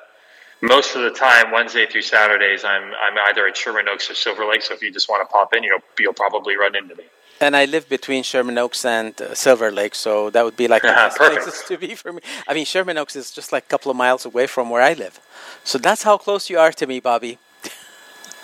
most 0.62 0.96
of 0.96 1.02
the 1.04 1.12
time, 1.12 1.52
Wednesday 1.52 1.86
through 1.86 2.02
Saturdays, 2.02 2.64
I'm 2.66 2.84
I'm 2.84 3.18
either 3.30 3.48
at 3.48 3.56
Sherman 3.56 3.88
Oaks 3.88 4.10
or 4.10 4.16
Silver 4.16 4.46
Lake. 4.46 4.62
So 4.64 4.74
if 4.74 4.82
you 4.82 4.92
just 4.92 5.10
want 5.10 5.28
to 5.28 5.32
pop 5.32 5.54
in, 5.54 5.64
you'll 5.64 5.80
you'll 5.98 6.14
probably 6.14 6.58
run 6.58 6.76
into 6.76 6.96
me. 6.96 7.06
And 7.40 7.56
I 7.56 7.66
live 7.66 7.90
between 7.90 8.24
Sherman 8.24 8.58
Oaks 8.58 8.86
and 8.86 9.20
uh, 9.22 9.34
Silver 9.34 9.72
Lake, 9.72 9.96
so 9.96 10.30
that 10.30 10.44
would 10.46 10.58
be 10.58 10.68
like 10.68 10.82
the 10.90 10.90
best 10.90 11.18
places 11.18 11.64
to 11.68 11.78
be 11.78 11.96
for 11.96 12.14
me. 12.14 12.22
I 12.48 12.54
mean, 12.54 12.66
Sherman 12.66 12.98
Oaks 12.98 13.16
is 13.16 13.32
just 13.32 13.52
like 13.52 13.64
a 13.64 13.68
couple 13.68 13.92
of 13.92 13.98
miles 13.98 14.26
away 14.26 14.48
from 14.48 14.70
where 14.70 14.82
I 14.82 14.94
live. 14.94 15.20
So 15.64 15.78
that's 15.78 16.04
how 16.04 16.18
close 16.18 16.50
you 16.50 16.60
are 16.60 16.72
to 16.74 16.86
me, 16.86 17.00
Bobby. 17.00 17.40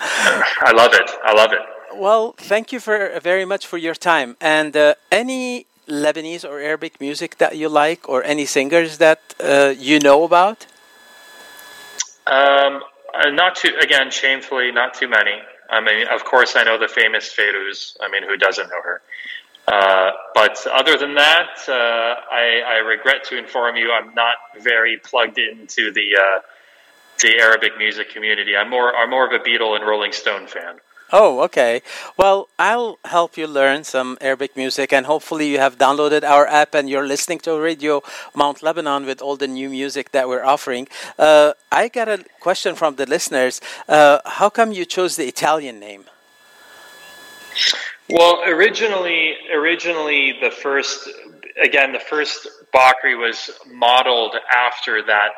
I 0.00 0.72
love 0.74 0.92
it. 0.94 1.10
I 1.24 1.32
love 1.34 1.52
it. 1.52 1.60
Well, 1.94 2.34
thank 2.38 2.72
you 2.72 2.80
for 2.80 3.18
very 3.20 3.44
much 3.44 3.66
for 3.66 3.78
your 3.78 3.94
time. 3.94 4.36
And 4.40 4.76
uh, 4.76 4.94
any 5.10 5.66
Lebanese 5.88 6.48
or 6.48 6.60
Arabic 6.60 7.00
music 7.00 7.38
that 7.38 7.56
you 7.56 7.68
like, 7.68 8.08
or 8.08 8.22
any 8.24 8.46
singers 8.46 8.98
that 8.98 9.20
uh, 9.40 9.74
you 9.76 9.98
know 9.98 10.24
about? 10.24 10.66
Um, 12.26 12.82
uh, 13.12 13.30
not 13.30 13.56
too 13.56 13.76
again, 13.80 14.10
shamefully, 14.10 14.70
not 14.70 14.94
too 14.94 15.08
many. 15.08 15.36
I 15.68 15.80
mean, 15.80 16.06
of 16.08 16.24
course, 16.24 16.56
I 16.56 16.64
know 16.64 16.78
the 16.78 16.88
famous 16.88 17.32
Fairuz. 17.34 17.96
I 18.00 18.08
mean, 18.10 18.22
who 18.28 18.36
doesn't 18.36 18.68
know 18.68 18.82
her? 18.82 19.02
Uh, 19.68 20.10
but 20.34 20.66
other 20.66 20.96
than 20.96 21.14
that, 21.14 21.50
uh, 21.68 21.72
I, 21.72 22.62
I 22.66 22.76
regret 22.78 23.24
to 23.24 23.38
inform 23.38 23.76
you, 23.76 23.92
I'm 23.92 24.14
not 24.14 24.36
very 24.60 24.96
plugged 24.98 25.38
into 25.38 25.92
the 25.92 26.16
uh, 26.16 26.40
the 27.20 27.38
Arabic 27.38 27.76
music 27.78 28.10
community. 28.10 28.56
I'm 28.56 28.70
more 28.70 28.94
I'm 28.94 29.10
more 29.10 29.26
of 29.26 29.32
a 29.32 29.44
Beatle 29.44 29.76
and 29.76 29.86
Rolling 29.86 30.12
Stone 30.12 30.46
fan. 30.46 30.76
Oh, 31.12 31.40
okay. 31.40 31.82
Well, 32.16 32.48
I'll 32.58 32.98
help 33.04 33.36
you 33.36 33.46
learn 33.46 33.82
some 33.84 34.16
Arabic 34.20 34.56
music, 34.56 34.92
and 34.92 35.06
hopefully, 35.06 35.48
you 35.48 35.58
have 35.58 35.76
downloaded 35.76 36.22
our 36.22 36.46
app 36.46 36.74
and 36.74 36.88
you're 36.88 37.06
listening 37.06 37.40
to 37.40 37.58
Radio 37.58 38.02
Mount 38.34 38.62
Lebanon 38.62 39.06
with 39.06 39.20
all 39.20 39.36
the 39.36 39.48
new 39.48 39.68
music 39.68 40.12
that 40.12 40.28
we're 40.28 40.44
offering. 40.44 40.86
Uh, 41.18 41.54
I 41.72 41.88
got 41.88 42.08
a 42.08 42.24
question 42.38 42.76
from 42.76 42.94
the 42.94 43.06
listeners. 43.06 43.60
Uh, 43.88 44.20
how 44.24 44.50
come 44.50 44.70
you 44.72 44.84
chose 44.84 45.16
the 45.16 45.26
Italian 45.26 45.80
name? 45.80 46.04
Well, 48.08 48.42
originally, 48.46 49.34
originally 49.52 50.36
the 50.40 50.50
first, 50.50 51.08
again, 51.60 51.92
the 51.92 51.98
first 52.00 52.48
Bacari 52.74 53.18
was 53.18 53.50
modeled 53.68 54.36
after 54.54 55.02
that 55.06 55.30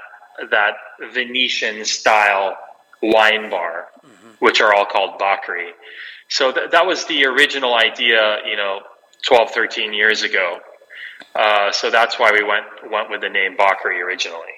that 0.50 0.74
Venetian 1.12 1.84
style 1.84 2.56
wine 3.02 3.50
bar, 3.50 3.88
which 4.42 4.60
are 4.60 4.74
all 4.74 4.84
called 4.84 5.20
Bacari. 5.20 5.70
So 6.28 6.50
th- 6.50 6.72
that 6.72 6.84
was 6.84 7.06
the 7.06 7.26
original 7.26 7.74
idea, 7.76 8.38
you 8.44 8.56
know, 8.56 8.80
12, 9.22 9.52
13 9.52 9.92
years 9.94 10.24
ago. 10.24 10.58
Uh, 11.32 11.70
so 11.70 11.90
that's 11.90 12.18
why 12.18 12.32
we 12.32 12.42
went 12.42 12.66
went 12.90 13.08
with 13.08 13.20
the 13.20 13.28
name 13.28 13.56
Bacari 13.56 14.00
originally. 14.04 14.56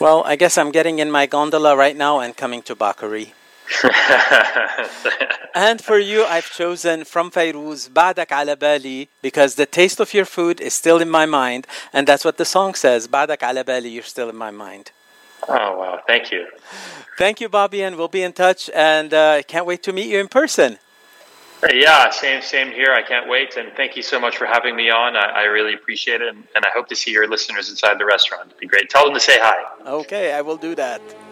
Well, 0.00 0.24
I 0.26 0.34
guess 0.34 0.58
I'm 0.58 0.72
getting 0.72 0.98
in 0.98 1.08
my 1.08 1.26
gondola 1.26 1.76
right 1.76 1.96
now 1.96 2.18
and 2.18 2.36
coming 2.36 2.62
to 2.62 2.74
Bacari. 2.74 3.28
and 5.54 5.80
for 5.80 5.98
you, 6.00 6.24
I've 6.24 6.50
chosen 6.50 7.04
from 7.04 7.30
Fairuz, 7.30 7.88
Ba'dak 7.88 8.32
ala 8.32 8.56
Bali, 8.56 9.08
because 9.22 9.54
the 9.54 9.66
taste 9.66 10.00
of 10.00 10.12
your 10.12 10.24
food 10.24 10.60
is 10.60 10.74
still 10.74 10.98
in 10.98 11.08
my 11.08 11.26
mind, 11.26 11.68
and 11.92 12.08
that's 12.08 12.24
what 12.24 12.36
the 12.38 12.44
song 12.44 12.74
says, 12.74 13.06
Ba'dak 13.06 13.48
ala 13.48 13.62
Bali, 13.62 13.90
you're 13.90 14.12
still 14.16 14.28
in 14.28 14.36
my 14.36 14.50
mind 14.50 14.90
oh 15.48 15.78
wow! 15.78 16.00
Thank 16.06 16.30
you. 16.30 16.46
Thank 17.18 17.40
you, 17.40 17.48
Bobby, 17.48 17.82
and 17.82 17.96
we'll 17.96 18.08
be 18.08 18.22
in 18.22 18.32
touch, 18.32 18.70
and 18.74 19.12
uh, 19.12 19.36
I 19.38 19.42
can't 19.42 19.66
wait 19.66 19.82
to 19.84 19.92
meet 19.92 20.08
you 20.08 20.18
in 20.20 20.28
person. 20.28 20.78
Yeah, 21.72 22.08
same 22.10 22.40
same 22.40 22.70
here. 22.72 22.94
I 22.94 23.02
can't 23.02 23.28
wait, 23.28 23.56
and 23.56 23.70
thank 23.76 23.94
you 23.94 24.02
so 24.02 24.18
much 24.18 24.38
for 24.38 24.46
having 24.46 24.74
me 24.74 24.90
on. 24.90 25.16
I, 25.16 25.26
I 25.26 25.42
really 25.42 25.74
appreciate 25.74 26.22
it, 26.22 26.28
and, 26.28 26.44
and 26.54 26.64
I 26.64 26.70
hope 26.74 26.88
to 26.88 26.96
see 26.96 27.10
your 27.10 27.28
listeners 27.28 27.68
inside 27.68 27.98
the 27.98 28.06
restaurant. 28.06 28.46
It'd 28.46 28.58
be 28.58 28.66
great. 28.66 28.88
Tell 28.88 29.04
them 29.04 29.12
to 29.14 29.20
say 29.20 29.38
hi. 29.38 29.62
Okay, 29.86 30.32
I 30.32 30.40
will 30.40 30.56
do 30.56 30.74
that. 30.76 31.02